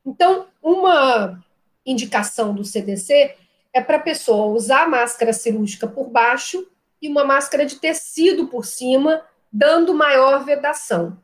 [0.04, 1.40] Então, uma
[1.86, 3.36] indicação do CDC
[3.72, 6.66] é para a pessoa usar a máscara cirúrgica por baixo
[7.00, 11.16] e uma máscara de tecido por cima, dando maior vedação.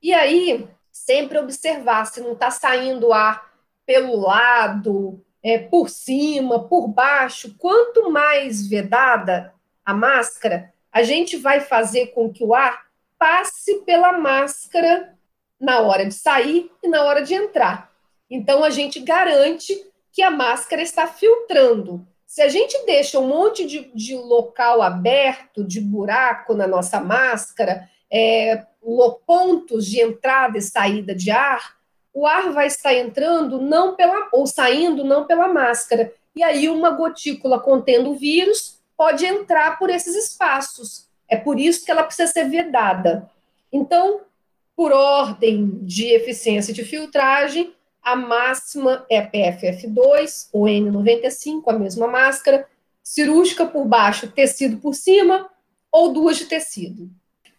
[0.00, 3.55] E aí, sempre observar se não está saindo ar
[3.86, 7.54] pelo lado, é, por cima, por baixo.
[7.56, 12.86] Quanto mais vedada a máscara, a gente vai fazer com que o ar
[13.18, 15.14] passe pela máscara
[15.58, 17.90] na hora de sair e na hora de entrar.
[18.28, 19.74] Então, a gente garante
[20.12, 22.06] que a máscara está filtrando.
[22.26, 27.88] Se a gente deixa um monte de, de local aberto, de buraco na nossa máscara,
[28.10, 28.64] é,
[29.26, 31.75] pontos de entrada e saída de ar,
[32.16, 36.10] o ar vai estar entrando não pela ou saindo não pela máscara.
[36.34, 41.06] E aí uma gotícula contendo o vírus pode entrar por esses espaços.
[41.28, 43.30] É por isso que ela precisa ser vedada.
[43.70, 44.22] Então,
[44.74, 52.66] por ordem de eficiência de filtragem, a máxima é PFF2 ou N95, a mesma máscara,
[53.02, 55.50] cirúrgica por baixo, tecido por cima,
[55.92, 57.10] ou duas de tecido.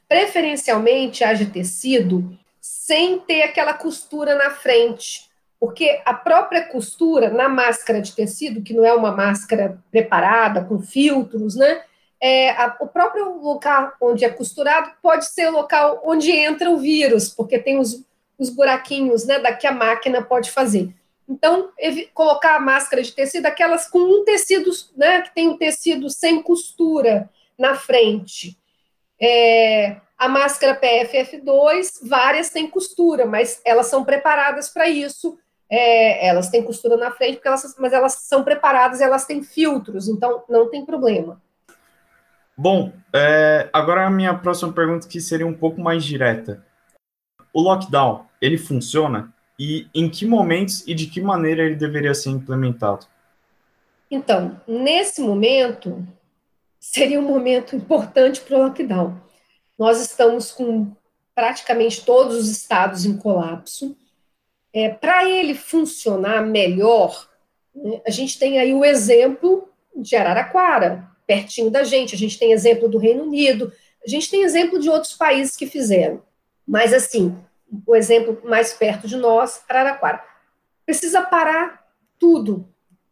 [0.07, 2.35] Preferencialmente as de tecido,
[2.67, 8.73] sem ter aquela costura na frente, porque a própria costura na máscara de tecido, que
[8.73, 11.81] não é uma máscara preparada com filtros, né?
[12.19, 16.77] É, a, o próprio local onde é costurado pode ser o local onde entra o
[16.77, 18.03] vírus, porque tem os,
[18.37, 20.93] os buraquinhos né, da que a máquina pode fazer.
[21.29, 21.69] Então,
[22.13, 26.41] colocar a máscara de tecido, aquelas com um tecido, né, que tem um tecido sem
[26.41, 28.57] costura na frente.
[29.19, 35.37] É, a máscara PFF2, várias têm costura, mas elas são preparadas para isso.
[35.69, 40.07] É, elas têm costura na frente, porque elas, mas elas são preparadas, elas têm filtros,
[40.07, 41.41] então não tem problema.
[42.57, 46.65] Bom, é, agora a minha próxima pergunta que seria um pouco mais direta.
[47.53, 49.31] O lockdown, ele funciona?
[49.59, 53.05] E em que momentos e de que maneira ele deveria ser implementado?
[54.09, 56.03] Então, nesse momento,
[56.79, 59.26] seria um momento importante para o lockdown.
[59.77, 60.91] Nós estamos com
[61.35, 63.95] praticamente todos os estados em colapso.
[64.73, 67.29] É, para ele funcionar melhor,
[67.75, 72.51] né, a gente tem aí o exemplo de Araraquara, pertinho da gente, a gente tem
[72.51, 73.71] exemplo do Reino Unido,
[74.05, 76.23] a gente tem exemplo de outros países que fizeram.
[76.65, 77.37] Mas, assim,
[77.85, 80.23] o exemplo mais perto de nós, Araraquara.
[80.85, 81.85] Precisa parar
[82.17, 82.67] tudo.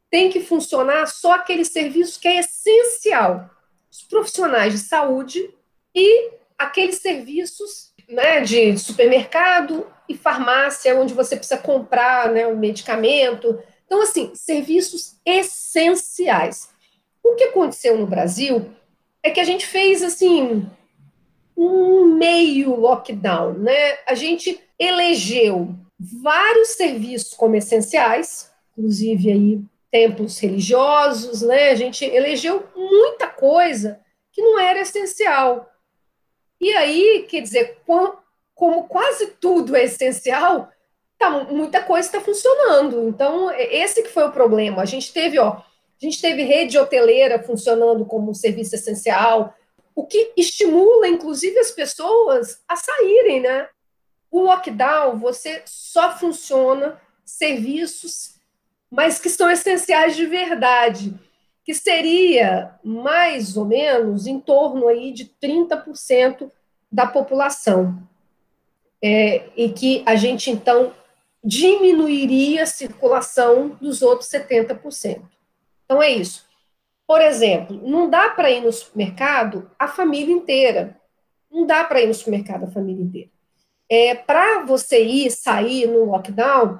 [0.10, 3.49] Tem que funcionar só aquele serviço que é essencial.
[3.91, 5.54] Os profissionais de saúde
[5.93, 13.60] e aqueles serviços né, de supermercado e farmácia, onde você precisa comprar né, um medicamento.
[13.86, 16.70] Então, assim, serviços essenciais.
[17.24, 18.70] O que aconteceu no Brasil
[19.24, 20.70] é que a gente fez, assim,
[21.58, 23.98] um meio lockdown, né?
[24.06, 31.70] A gente elegeu vários serviços como essenciais, inclusive aí templos religiosos, né?
[31.70, 34.00] A gente elegeu muita coisa
[34.32, 35.70] que não era essencial.
[36.60, 37.78] E aí, quer dizer,
[38.54, 40.72] como quase tudo é essencial,
[41.18, 43.08] tá, muita coisa está funcionando.
[43.08, 44.82] Então, esse que foi o problema.
[44.82, 45.63] A gente teve, ó, a
[46.00, 49.54] gente teve rede hoteleira funcionando como um serviço essencial,
[49.94, 53.70] o que estimula, inclusive, as pessoas a saírem, né?
[54.30, 58.36] O lockdown, você só funciona serviços,
[58.91, 61.13] mas que são essenciais de verdade
[61.65, 66.51] que seria mais ou menos em torno aí de 30%
[66.91, 67.97] da população.
[69.01, 70.93] É, e que a gente, então,
[71.43, 75.21] diminuiria a circulação dos outros 70%.
[75.84, 76.45] Então, é isso.
[77.08, 80.99] Por exemplo, não dá para ir no supermercado a família inteira.
[81.51, 83.30] Não dá para ir no supermercado a família inteira.
[83.89, 86.80] É, para você ir, sair no lockdown,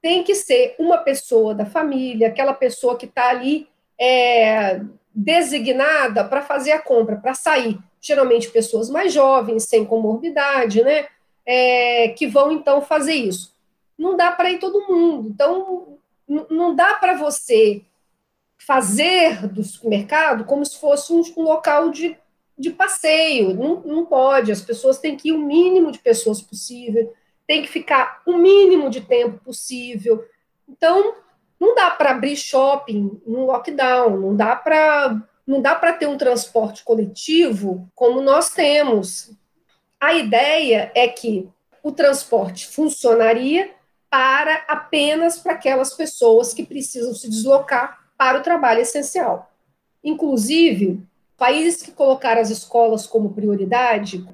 [0.00, 3.68] tem que ser uma pessoa da família, aquela pessoa que está ali
[3.98, 4.80] é,
[5.14, 7.78] designada para fazer a compra, para sair.
[8.00, 11.06] Geralmente pessoas mais jovens, sem comorbidade, né?
[11.44, 13.54] É, que vão então fazer isso.
[13.98, 15.28] Não dá para ir todo mundo.
[15.28, 15.98] Então,
[16.50, 17.82] não dá para você
[18.58, 22.16] fazer do supermercado como se fosse um, um local de,
[22.58, 23.54] de passeio.
[23.54, 24.52] Não, não pode.
[24.52, 27.12] As pessoas têm que ir o mínimo de pessoas possível,
[27.46, 30.24] tem que ficar o mínimo de tempo possível.
[30.68, 31.14] Então,
[31.58, 36.18] não dá para abrir shopping no lockdown, não dá para não dá para ter um
[36.18, 39.30] transporte coletivo como nós temos.
[40.00, 41.48] A ideia é que
[41.84, 43.70] o transporte funcionaria
[44.10, 49.52] para apenas para aquelas pessoas que precisam se deslocar para o trabalho essencial.
[50.02, 51.00] Inclusive,
[51.36, 54.26] países que colocaram as escolas como prioridade,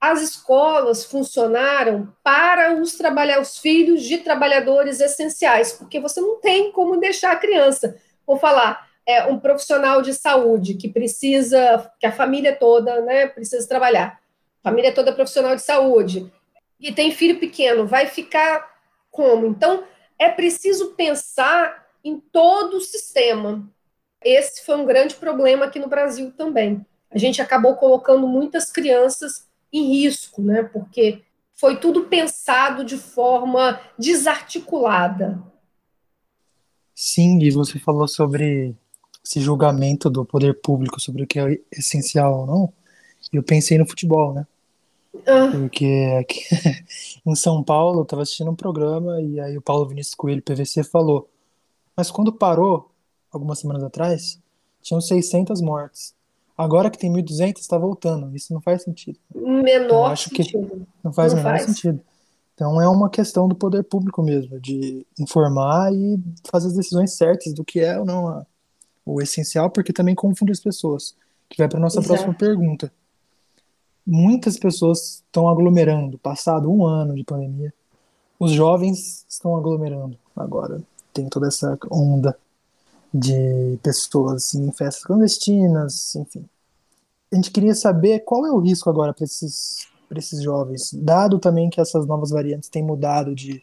[0.00, 6.70] as escolas funcionaram para os trabalhar os filhos de trabalhadores essenciais, porque você não tem
[6.70, 7.96] como deixar a criança.
[8.26, 13.66] Vou falar, é um profissional de saúde que precisa, que a família toda, né, precisa
[13.66, 14.20] trabalhar.
[14.62, 16.30] Família toda profissional de saúde
[16.78, 18.68] e tem filho pequeno, vai ficar
[19.10, 19.46] como?
[19.46, 19.84] Então,
[20.18, 23.66] é preciso pensar em todo o sistema.
[24.22, 26.84] Esse foi um grande problema aqui no Brasil também.
[27.10, 30.62] A gente acabou colocando muitas crianças em risco, né?
[30.62, 31.22] Porque
[31.54, 35.42] foi tudo pensado de forma desarticulada.
[36.94, 38.74] Sim, e você falou sobre
[39.24, 42.72] esse julgamento do poder público sobre o que é essencial ou não.
[43.32, 44.46] Eu pensei no futebol, né?
[45.26, 45.50] Ah.
[45.50, 45.86] Porque
[46.20, 46.40] aqui,
[47.26, 50.84] em São Paulo, eu estava assistindo um programa e aí o Paulo Vinícius Coelho, PVC,
[50.84, 51.28] falou:
[51.96, 52.90] Mas quando parou,
[53.30, 54.40] algumas semanas atrás,
[54.80, 56.15] tinham 600 mortes.
[56.56, 58.34] Agora que tem 1.200, está voltando.
[58.34, 59.18] Isso não faz sentido.
[59.34, 60.68] Menor acho sentido.
[60.68, 61.64] Que não faz o menor faz.
[61.64, 62.00] sentido.
[62.54, 66.18] Então é uma questão do poder público mesmo, de informar e
[66.50, 68.46] fazer as decisões certas do que é ou não a,
[69.04, 71.14] o essencial, porque também confunde as pessoas.
[71.48, 72.08] Que vai para nossa Exato.
[72.08, 72.90] próxima pergunta
[74.06, 76.16] muitas pessoas estão aglomerando.
[76.18, 77.74] Passado um ano de pandemia,
[78.38, 80.80] os jovens estão aglomerando agora.
[81.12, 82.38] Tem toda essa onda
[83.12, 86.44] de pessoas assim, em festas clandestinas, enfim.
[87.32, 91.68] A gente queria saber qual é o risco agora para esses, esses jovens, dado também
[91.68, 93.62] que essas novas variantes têm mudado de,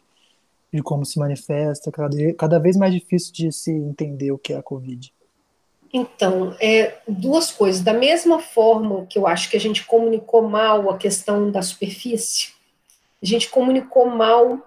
[0.72, 4.56] de como se manifesta, cada, cada vez mais difícil de se entender o que é
[4.56, 5.12] a Covid.
[5.92, 7.80] Então, é, duas coisas.
[7.80, 12.52] Da mesma forma que eu acho que a gente comunicou mal a questão da superfície,
[13.22, 14.58] a gente comunicou mal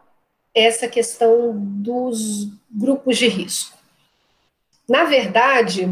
[0.56, 3.77] essa questão dos grupos de risco.
[4.88, 5.90] Na verdade,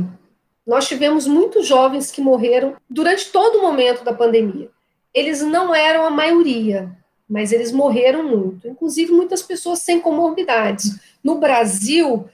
[0.65, 4.69] nós tivemos muitos jovens que morreram durante todo o momento da pandemia.
[5.13, 6.91] Eles não eram a maioria,
[7.29, 10.99] mas eles morreram muito, inclusive muitas pessoas sem comorbidades.
[11.23, 12.29] No Brasil,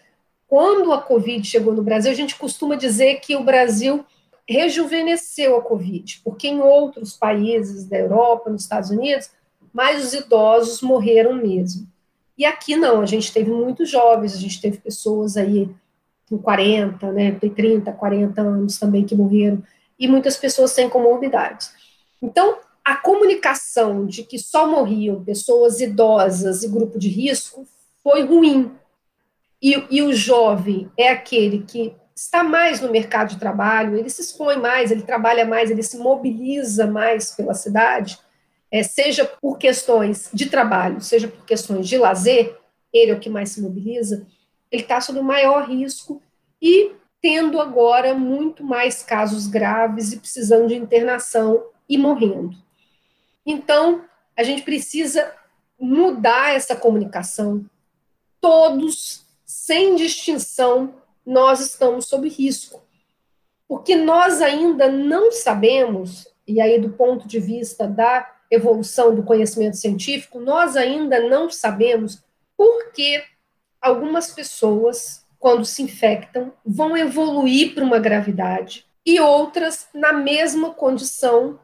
[0.47, 4.05] quando a Covid chegou no Brasil, a gente costuma dizer que o Brasil
[4.47, 9.29] rejuvenesceu a Covid, porque em outros países da Europa, nos Estados Unidos,
[9.73, 11.87] mais os idosos morreram mesmo.
[12.37, 15.69] E aqui não, a gente teve muitos jovens, a gente teve pessoas aí
[16.31, 19.61] com 40, né, 30, 40 anos também que morreram,
[19.99, 21.73] e muitas pessoas sem comorbidades.
[22.21, 27.67] Então, a comunicação de que só morriam pessoas idosas e grupo de risco
[28.01, 28.71] foi ruim,
[29.61, 34.21] e, e o jovem é aquele que está mais no mercado de trabalho, ele se
[34.21, 38.17] expõe mais, ele trabalha mais, ele se mobiliza mais pela cidade,
[38.71, 42.57] é, seja por questões de trabalho, seja por questões de lazer,
[42.93, 44.25] ele é o que mais se mobiliza,
[44.71, 46.21] ele está sob o maior risco
[46.61, 52.55] e tendo agora muito mais casos graves e precisando de internação e morrendo.
[53.45, 54.05] Então,
[54.35, 55.33] a gente precisa
[55.79, 57.65] mudar essa comunicação.
[58.39, 60.95] Todos sem distinção,
[61.25, 62.81] nós estamos sob risco.
[63.67, 69.77] Porque nós ainda não sabemos, e aí do ponto de vista da evolução do conhecimento
[69.77, 72.23] científico, nós ainda não sabemos
[72.57, 73.23] por que
[73.81, 81.59] algumas pessoas, quando se infectam, vão evoluir para uma gravidade e outras, na mesma condição,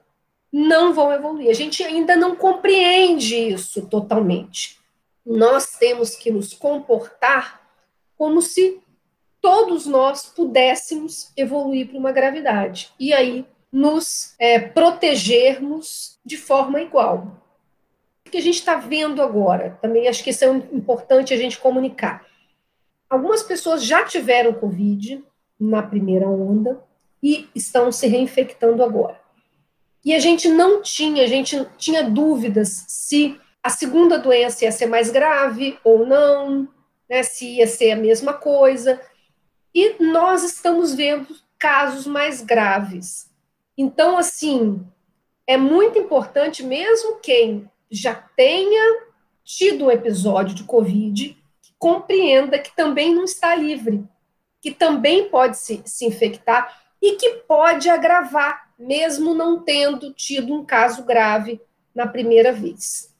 [0.51, 1.49] não vão evoluir.
[1.49, 4.80] A gente ainda não compreende isso totalmente.
[5.26, 7.61] Nós temos que nos comportar
[8.18, 8.82] como se
[9.39, 17.47] todos nós pudéssemos evoluir para uma gravidade e aí nos é, protegermos de forma igual.
[18.28, 21.57] O que a gente está vendo agora, também acho que isso é importante a gente
[21.57, 22.25] comunicar.
[23.09, 25.23] Algumas pessoas já tiveram Covid
[25.57, 26.84] na primeira onda
[27.23, 29.17] e estão se reinfectando agora.
[30.03, 34.88] E a gente não tinha, a gente tinha dúvidas se a segunda doença ia ser
[34.88, 36.67] mais grave ou não,
[37.09, 39.01] né, se ia ser a mesma coisa.
[39.73, 43.32] E nós estamos vendo casos mais graves.
[43.78, 44.86] Então, assim,
[45.47, 49.07] é muito importante, mesmo quem já tenha
[49.43, 54.03] tido um episódio de Covid, que compreenda que também não está livre,
[54.61, 60.65] que também pode se, se infectar e que pode agravar, mesmo não tendo tido um
[60.65, 61.61] caso grave
[61.95, 63.15] na primeira vez.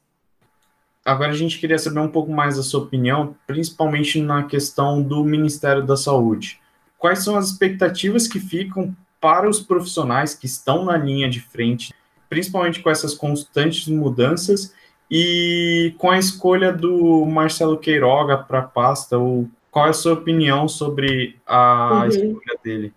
[1.06, 5.24] Agora a gente queria saber um pouco mais da sua opinião, principalmente na questão do
[5.24, 6.60] Ministério da Saúde.
[6.98, 11.94] Quais são as expectativas que ficam para os profissionais que estão na linha de frente,
[12.30, 14.74] principalmente com essas constantes mudanças,
[15.10, 20.14] E com a escolha do Marcelo Queiroga para a pasta, o, qual é a sua
[20.14, 22.08] opinião sobre a uhum.
[22.08, 22.94] escolha dele?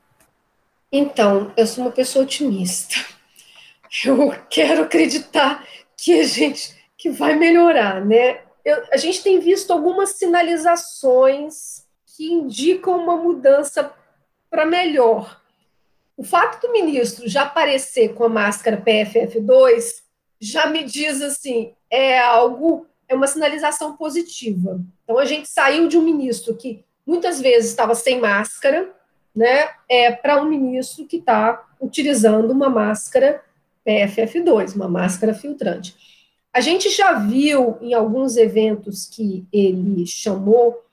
[0.91, 2.97] Então, eu sou uma pessoa otimista.
[4.05, 5.67] Eu quero acreditar
[5.97, 8.41] que a gente que vai melhorar, né?
[8.65, 13.91] Eu, a gente tem visto algumas sinalizações que indicam uma mudança
[14.51, 15.40] para melhor.
[16.21, 20.03] O fato do ministro já aparecer com a máscara PFF2
[20.39, 24.79] já me diz assim, é algo, é uma sinalização positiva.
[25.03, 28.93] Então a gente saiu de um ministro que muitas vezes estava sem máscara,
[29.35, 33.43] né, é para um ministro que está utilizando uma máscara
[33.89, 35.97] PFF2, uma máscara filtrante.
[36.53, 40.85] A gente já viu em alguns eventos que ele chamou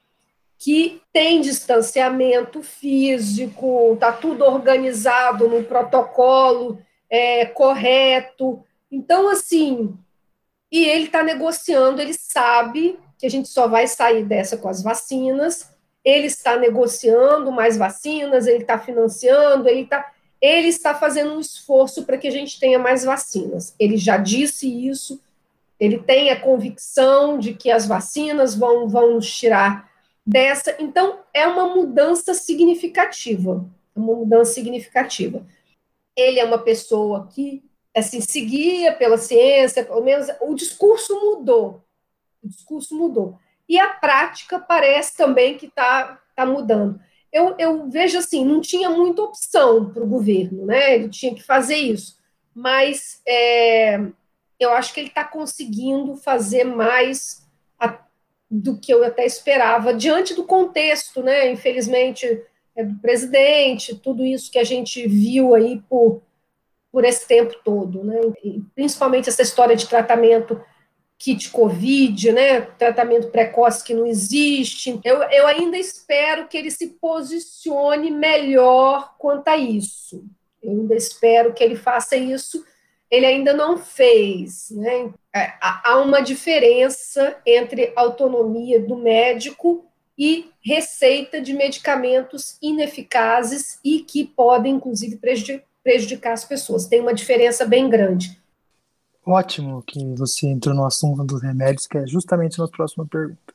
[0.57, 6.79] que tem distanciamento físico, está tudo organizado no protocolo
[7.09, 8.63] é, correto.
[8.91, 9.95] Então, assim,
[10.71, 14.81] e ele está negociando, ele sabe que a gente só vai sair dessa com as
[14.81, 15.69] vacinas,
[16.03, 22.03] ele está negociando mais vacinas, ele está financiando, ele está ele está fazendo um esforço
[22.03, 23.73] para que a gente tenha mais vacinas.
[23.79, 25.19] Ele já disse isso,
[25.79, 29.89] ele tem a convicção de que as vacinas vão, vão nos tirar
[30.27, 30.75] dessa.
[30.79, 33.65] Então, é uma mudança significativa.
[33.95, 35.45] Uma mudança significativa.
[36.15, 37.63] Ele é uma pessoa que
[37.95, 41.83] assim, seguia pela ciência, pelo menos o discurso mudou.
[42.43, 43.39] O discurso mudou.
[43.67, 46.99] E a prática parece também que está tá mudando
[47.31, 50.95] eu, eu vejo assim, não tinha muita opção para o governo, né?
[50.95, 52.17] Ele tinha que fazer isso.
[52.53, 53.99] Mas é,
[54.59, 57.46] eu acho que ele está conseguindo fazer mais
[58.49, 61.51] do que eu até esperava, diante do contexto, né?
[61.51, 62.41] Infelizmente,
[62.75, 66.21] é do presidente, tudo isso que a gente viu aí por,
[66.91, 68.19] por esse tempo todo, né?
[68.43, 70.61] E, principalmente essa história de tratamento
[71.17, 74.99] kit Covid, né, tratamento precoce que não existe.
[75.03, 80.23] Eu, eu ainda espero que ele se posicione melhor quanto a isso.
[80.61, 82.63] Eu ainda espero que ele faça isso.
[83.09, 84.69] Ele ainda não fez.
[84.71, 85.11] Né?
[85.33, 89.85] É, há uma diferença entre autonomia do médico
[90.17, 95.19] e receita de medicamentos ineficazes e que podem, inclusive,
[95.83, 96.87] prejudicar as pessoas.
[96.87, 98.37] Tem uma diferença bem grande.
[99.25, 103.53] Ótimo que você entrou no assunto dos remédios, que é justamente a nossa próxima pergunta.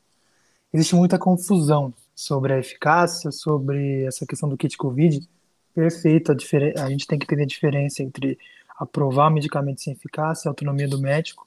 [0.72, 5.26] Existe muita confusão sobre a eficácia, sobre essa questão do kit Covid.
[5.74, 6.34] Perfeito, a,
[6.84, 8.38] a gente tem que entender a diferença entre
[8.82, 11.46] aprovar medicamento sem eficácia, autonomia do médico.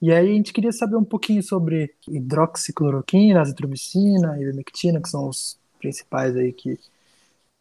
[0.00, 5.58] E aí a gente queria saber um pouquinho sobre hidroxicloroquina, azitromicina ivermectina, que são os
[5.78, 6.78] principais aí que,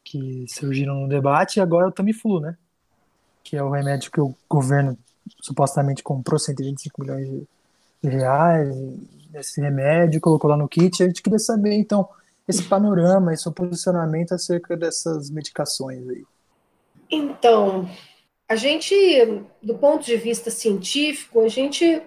[0.03, 2.57] que surgiram no debate, e agora o Tamiflu, né?
[3.43, 4.97] Que é o remédio que o governo
[5.41, 7.47] supostamente comprou 125 milhões de,
[8.09, 8.75] reais
[9.31, 11.01] nesse remédio, colocou lá no kit.
[11.01, 12.07] A gente queria saber, então,
[12.47, 16.23] esse panorama e seu posicionamento acerca dessas medicações aí.
[17.09, 17.89] Então,
[18.47, 18.95] a gente,
[19.61, 22.01] do ponto de vista científico, a gente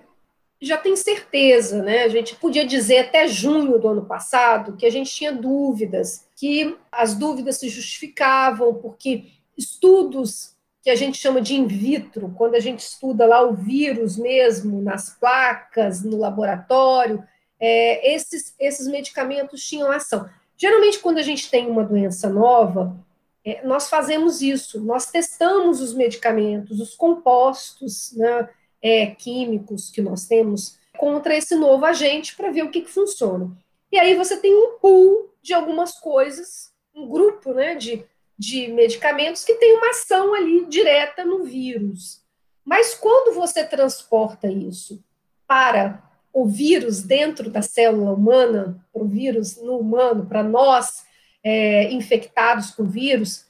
[0.61, 2.03] já tem certeza, né?
[2.03, 6.77] A gente podia dizer até junho do ano passado que a gente tinha dúvidas, que
[6.91, 9.27] as dúvidas se justificavam porque
[9.57, 14.17] estudos que a gente chama de in vitro, quando a gente estuda lá o vírus
[14.17, 17.23] mesmo, nas placas, no laboratório,
[17.59, 20.29] é, esses, esses medicamentos tinham ação.
[20.57, 22.97] Geralmente, quando a gente tem uma doença nova,
[23.45, 28.49] é, nós fazemos isso, nós testamos os medicamentos, os compostos né,
[28.83, 33.51] é, químicos que nós temos contra esse novo agente para ver o que, que funciona.
[33.91, 38.05] E aí você tem um pool de algumas coisas, um grupo né, de
[38.41, 42.23] de medicamentos que tem uma ação ali direta no vírus.
[42.65, 45.05] Mas quando você transporta isso
[45.47, 51.05] para o vírus dentro da célula humana, para o vírus no humano, para nós
[51.43, 53.47] é, infectados com vírus,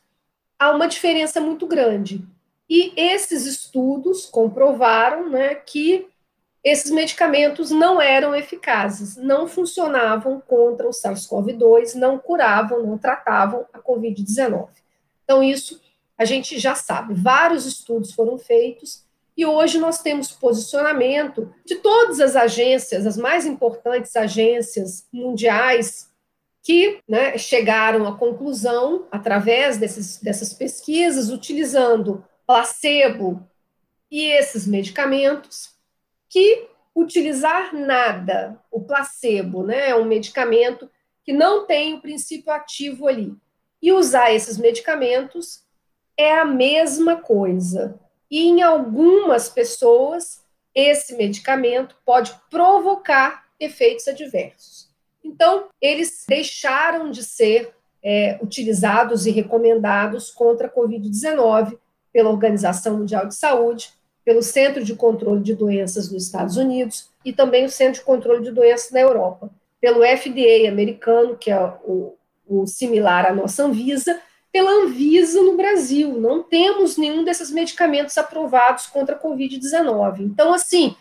[0.59, 2.25] há uma diferença muito grande.
[2.69, 6.07] E esses estudos comprovaram né, que
[6.63, 13.79] esses medicamentos não eram eficazes, não funcionavam contra o SARS-CoV-2, não curavam, não tratavam a
[13.79, 14.69] Covid-19.
[15.25, 15.81] Então, isso
[16.19, 17.15] a gente já sabe.
[17.15, 23.47] Vários estudos foram feitos e hoje nós temos posicionamento de todas as agências, as mais
[23.47, 26.10] importantes agências mundiais,
[26.63, 33.47] que né, chegaram à conclusão, através desses, dessas pesquisas, utilizando placebo
[34.11, 35.75] e esses medicamentos,
[36.29, 40.91] que utilizar nada, o placebo, né, é um medicamento
[41.25, 43.35] que não tem o princípio ativo ali,
[43.81, 45.65] e usar esses medicamentos
[46.17, 47.99] é a mesma coisa.
[48.31, 50.45] E em algumas pessoas
[50.75, 54.90] esse medicamento pode provocar efeitos adversos.
[55.25, 61.79] Então, eles deixaram de ser é, utilizados e recomendados contra a Covid-19
[62.13, 63.93] pela Organização Mundial de Saúde,
[64.25, 68.43] pelo Centro de Controle de Doenças dos Estados Unidos e também o Centro de Controle
[68.43, 69.51] de Doenças da Europa,
[69.81, 72.15] pelo FDA americano, que é o,
[72.47, 74.21] o similar à nossa Anvisa,
[74.53, 76.13] pela Anvisa no Brasil.
[76.21, 80.21] Não temos nenhum desses medicamentos aprovados contra a Covid-19.
[80.21, 80.95] Então, assim,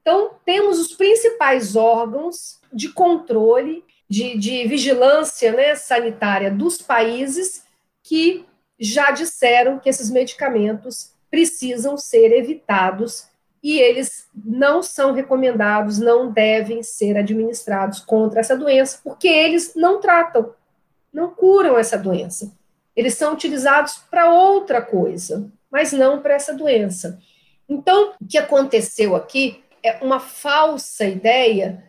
[0.00, 7.64] então temos os principais órgãos de controle, de, de vigilância né, sanitária dos países
[8.02, 8.44] que
[8.78, 13.28] já disseram que esses medicamentos precisam ser evitados
[13.62, 20.00] e eles não são recomendados, não devem ser administrados contra essa doença, porque eles não
[20.00, 20.54] tratam,
[21.12, 22.50] não curam essa doença.
[22.96, 27.20] Eles são utilizados para outra coisa, mas não para essa doença.
[27.68, 29.62] Então, o que aconteceu aqui
[30.00, 31.84] uma falsa ideia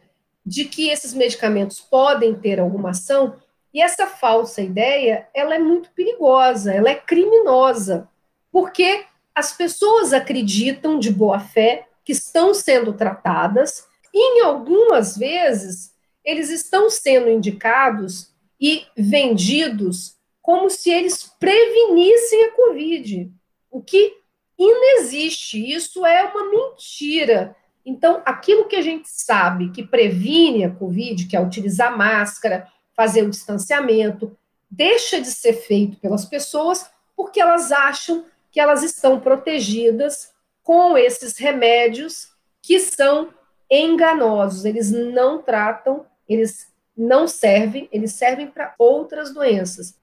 [0.46, 3.36] de que esses medicamentos podem ter alguma ação,
[3.74, 8.10] e essa falsa ideia, ela é muito perigosa, ela é criminosa,
[8.52, 15.94] porque as pessoas acreditam de boa fé que estão sendo tratadas, e em algumas vezes
[16.24, 23.32] eles estão sendo indicados e vendidos como se eles prevenissem a Covid,
[23.70, 24.18] o que
[24.58, 27.56] inexiste, isso é uma mentira.
[27.86, 33.24] Então, aquilo que a gente sabe que previne a Covid, que é utilizar máscara, fazer
[33.24, 34.38] o distanciamento,
[34.70, 40.32] deixa de ser feito pelas pessoas porque elas acham que elas estão protegidas
[40.64, 42.30] com esses remédios
[42.62, 43.30] que são
[43.70, 44.66] enganosos.
[44.66, 49.96] Eles não tratam, eles não servem, eles servem para outras doenças.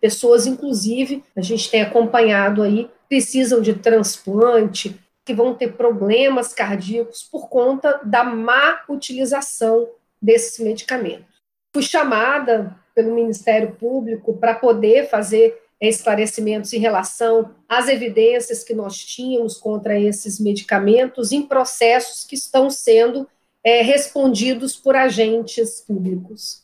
[0.00, 7.22] Pessoas, inclusive, a gente tem acompanhado aí, precisam de transplante, que vão ter problemas cardíacos
[7.22, 9.88] por conta da má utilização
[10.20, 11.42] desses medicamentos.
[11.72, 18.96] Fui chamada pelo Ministério Público para poder fazer esclarecimentos em relação às evidências que nós
[18.96, 23.28] tínhamos contra esses medicamentos em processos que estão sendo
[23.64, 26.61] é, respondidos por agentes públicos.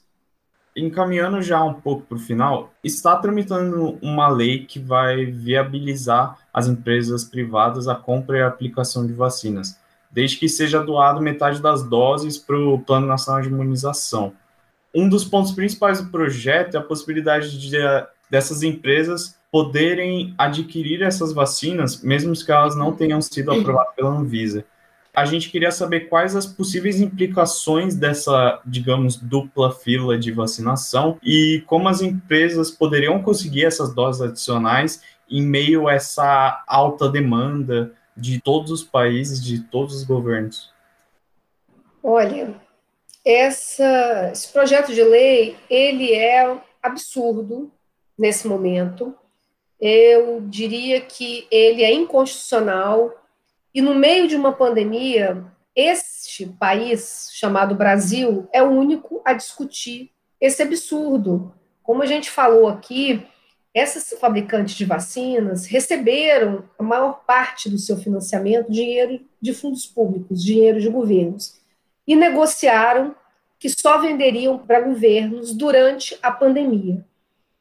[0.79, 6.69] Encaminhando já um pouco para o final, está tramitando uma lei que vai viabilizar as
[6.69, 9.79] empresas privadas a compra e a aplicação de vacinas,
[10.11, 14.33] desde que seja doado metade das doses para o Plano Nacional de Imunização.
[14.95, 17.77] Um dos pontos principais do projeto é a possibilidade de
[18.31, 24.65] dessas empresas poderem adquirir essas vacinas, mesmo que elas não tenham sido aprovadas pela Anvisa.
[25.19, 31.61] A gente queria saber quais as possíveis implicações dessa, digamos, dupla fila de vacinação e
[31.67, 38.41] como as empresas poderiam conseguir essas doses adicionais em meio a essa alta demanda de
[38.41, 40.73] todos os países, de todos os governos.
[42.01, 42.55] Olha,
[43.25, 47.73] essa, esse projeto de lei ele é absurdo,
[48.17, 49.13] nesse momento.
[49.81, 53.18] Eu diria que ele é inconstitucional
[53.75, 55.45] e no meio de uma pandemia,
[55.75, 60.11] este país chamado Brasil é o único a discutir
[60.41, 61.55] esse absurdo.
[61.83, 63.27] Como a gente falou aqui,
[63.73, 70.43] essas fabricantes de vacinas receberam a maior parte do seu financiamento dinheiro de fundos públicos,
[70.43, 71.61] dinheiro de governos,
[72.07, 73.15] e negociaram
[73.59, 77.05] que só venderiam para governos durante a pandemia.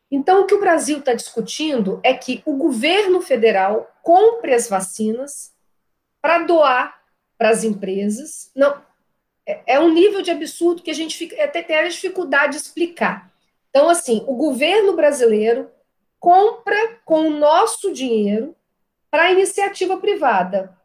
[0.10, 5.51] Então, o que o Brasil está discutindo é que o governo federal compre as vacinas
[6.22, 7.01] para doar
[7.38, 8.51] para as empresas.
[8.55, 8.82] Não,
[9.45, 12.63] é, é, um nível de absurdo que a gente fica, até tem a dificuldade de
[12.63, 13.32] explicar.
[13.70, 15.70] Então, assim, o governo brasileiro
[16.20, 18.55] compra com o nosso dinheiro
[19.09, 20.76] para a iniciativa privada,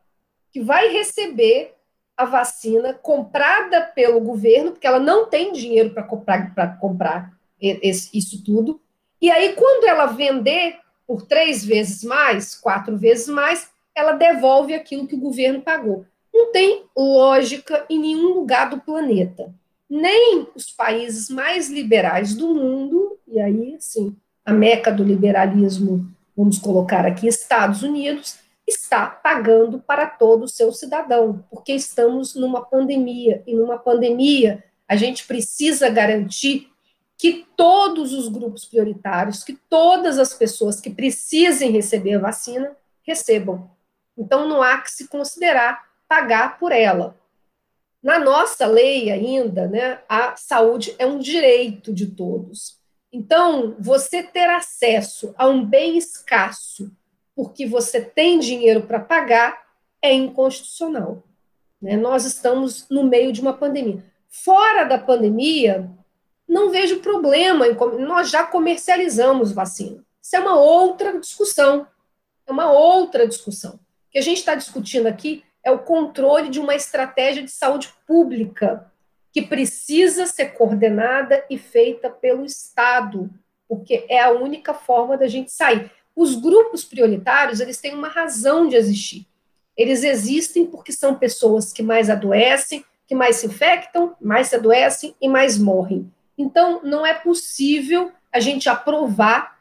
[0.50, 1.74] que vai receber
[2.16, 8.80] a vacina comprada pelo governo, porque ela não tem dinheiro para comprar, comprar isso tudo,
[9.22, 15.06] e aí, quando ela vender por três vezes mais, quatro vezes mais, ela devolve aquilo
[15.06, 16.06] que o governo pagou.
[16.32, 19.54] Não tem lógica em nenhum lugar do planeta.
[19.88, 26.58] Nem os países mais liberais do mundo, e aí, sim, a meca do liberalismo, vamos
[26.58, 33.42] colocar aqui, Estados Unidos, está pagando para todo o seu cidadão, porque estamos numa pandemia,
[33.46, 36.68] e numa pandemia a gente precisa garantir
[37.18, 42.76] que todos os grupos prioritários, que todas as pessoas que precisem receber a vacina
[43.06, 43.70] recebam.
[44.16, 47.16] Então, não há que se considerar pagar por ela.
[48.02, 52.78] Na nossa lei ainda, né, a saúde é um direito de todos.
[53.12, 56.90] Então, você ter acesso a um bem escasso
[57.34, 59.62] porque você tem dinheiro para pagar
[60.00, 61.22] é inconstitucional.
[61.80, 61.96] Né?
[61.96, 64.04] Nós estamos no meio de uma pandemia.
[64.28, 65.90] Fora da pandemia,
[66.48, 70.04] não vejo problema em nós já comercializamos vacina.
[70.20, 71.86] Isso é uma outra discussão.
[72.46, 73.78] É uma outra discussão.
[74.12, 78.92] Que a gente está discutindo aqui é o controle de uma estratégia de saúde pública
[79.32, 83.30] que precisa ser coordenada e feita pelo Estado,
[83.66, 85.90] porque é a única forma da gente sair.
[86.14, 89.26] Os grupos prioritários, eles têm uma razão de existir.
[89.74, 95.16] Eles existem porque são pessoas que mais adoecem, que mais se infectam, mais se adoecem
[95.18, 96.12] e mais morrem.
[96.36, 99.58] Então, não é possível a gente aprovar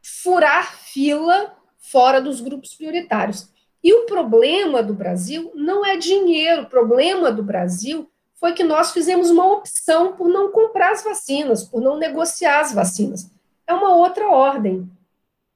[0.00, 3.48] furar fila fora dos grupos prioritários.
[3.82, 8.92] E o problema do Brasil não é dinheiro, o problema do Brasil foi que nós
[8.92, 13.30] fizemos uma opção por não comprar as vacinas, por não negociar as vacinas.
[13.66, 14.88] É uma outra ordem.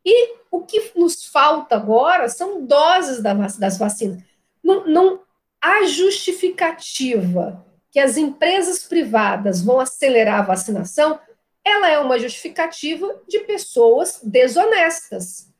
[0.04, 4.22] E o que nos falta agora são doses das vacinas.
[4.62, 5.20] Não, não
[5.60, 11.20] há justificativa que as empresas privadas vão acelerar a vacinação,
[11.64, 15.52] ela é uma justificativa de pessoas desonestas.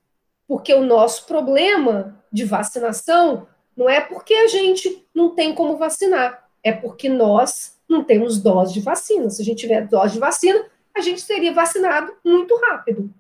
[0.49, 6.49] Porque o nosso problema de vacinação não é porque a gente não tem como vacinar,
[6.63, 9.29] é porque nós não temos dose de vacina.
[9.31, 10.65] Se a gente tiver dose de vacina,
[10.95, 13.13] a gente seria vacinado muito rápido.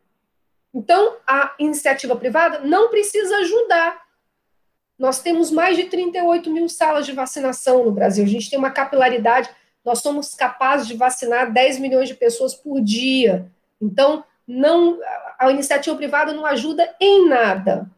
[0.74, 4.02] Então, a iniciativa privada não precisa ajudar.
[4.98, 8.24] Nós temos mais de 38 mil salas de vacinação no Brasil.
[8.24, 9.50] A gente tem uma capilaridade,
[9.84, 13.50] nós somos capazes de vacinar 10 milhões de pessoas por dia.
[13.80, 14.98] Então, não,
[15.38, 17.90] a iniciativa privada não ajuda em nada.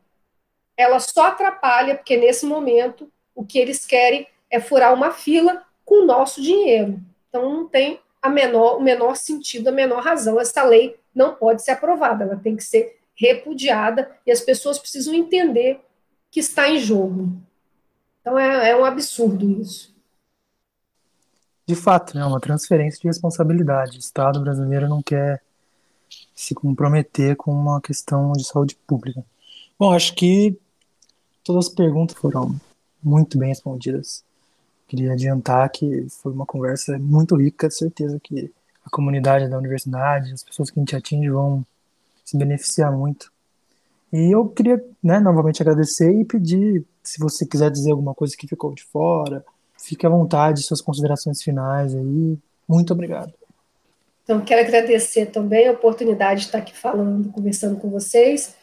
[0.77, 6.03] Ela só atrapalha, porque nesse momento o que eles querem é furar uma fila com
[6.03, 7.01] o nosso dinheiro.
[7.29, 10.41] Então, não tem a menor, o menor sentido, a menor razão.
[10.41, 15.15] Essa lei não pode ser aprovada, ela tem que ser repudiada e as pessoas precisam
[15.15, 15.81] entender
[16.31, 17.33] que está em jogo.
[18.21, 19.95] Então é, é um absurdo isso.
[21.67, 23.97] De fato, é né, uma transferência de responsabilidade.
[23.97, 25.43] O Estado brasileiro não quer
[26.35, 29.25] se comprometer com uma questão de saúde pública.
[29.79, 30.59] Bom, acho que
[31.45, 32.59] todas as perguntas foram
[33.03, 34.25] muito bem respondidas.
[34.89, 38.51] Queria adiantar que foi uma conversa muito rica, certeza que
[38.85, 41.65] a comunidade da universidade, as pessoas que a gente atinge vão
[42.25, 43.31] se beneficiar muito.
[44.13, 48.47] E eu queria, né, novamente agradecer e pedir, se você quiser dizer alguma coisa que
[48.47, 49.45] ficou de fora,
[49.79, 52.39] fique à vontade, suas considerações finais aí.
[52.69, 53.33] Muito obrigado.
[54.23, 58.55] Então, quero agradecer também a oportunidade de estar aqui falando, conversando com vocês.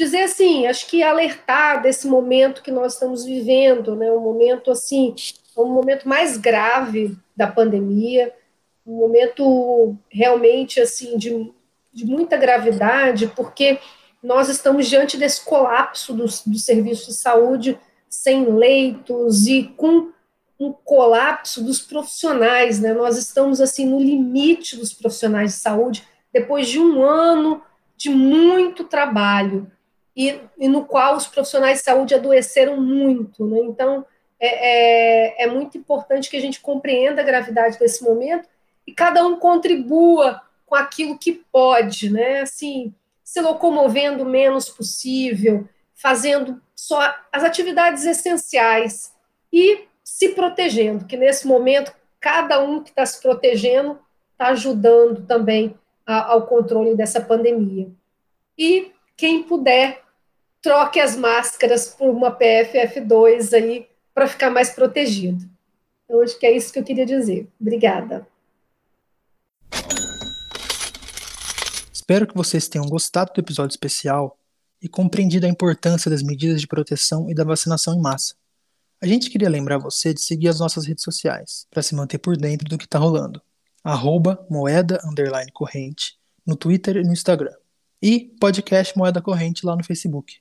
[0.00, 5.14] Dizer assim, acho que alertar desse momento que nós estamos vivendo, né, um momento assim,
[5.54, 8.34] um momento mais grave da pandemia,
[8.86, 11.52] um momento realmente assim de,
[11.92, 13.78] de muita gravidade, porque
[14.22, 17.78] nós estamos diante desse colapso dos, do serviço de saúde
[18.08, 20.12] sem leitos e com
[20.58, 22.94] um colapso dos profissionais, né?
[22.94, 27.62] Nós estamos assim no limite dos profissionais de saúde depois de um ano
[27.98, 29.70] de muito trabalho
[30.16, 33.60] e, e no qual os profissionais de saúde adoeceram muito, né?
[33.60, 34.04] Então
[34.38, 38.48] é, é, é muito importante que a gente compreenda a gravidade desse momento
[38.86, 42.40] e cada um contribua com aquilo que pode, né?
[42.40, 49.12] Assim, se locomovendo o menos possível, fazendo só as atividades essenciais
[49.52, 53.98] e se protegendo, que nesse momento cada um que está se protegendo
[54.32, 57.88] está ajudando também a, ao controle dessa pandemia.
[58.56, 60.02] E quem puder,
[60.62, 65.46] troque as máscaras por uma PFF2 aí para ficar mais protegido.
[66.04, 67.46] Então, acho que é isso que eu queria dizer.
[67.60, 68.26] Obrigada.
[71.92, 74.38] Espero que vocês tenham gostado do episódio especial
[74.80, 78.34] e compreendido a importância das medidas de proteção e da vacinação em massa.
[79.02, 82.38] A gente queria lembrar você de seguir as nossas redes sociais para se manter por
[82.38, 83.42] dentro do que está rolando.
[83.84, 84.98] Arroba moeda
[85.52, 87.54] corrente no Twitter e no Instagram.
[88.02, 90.38] E podcast Moeda Corrente lá no Facebook.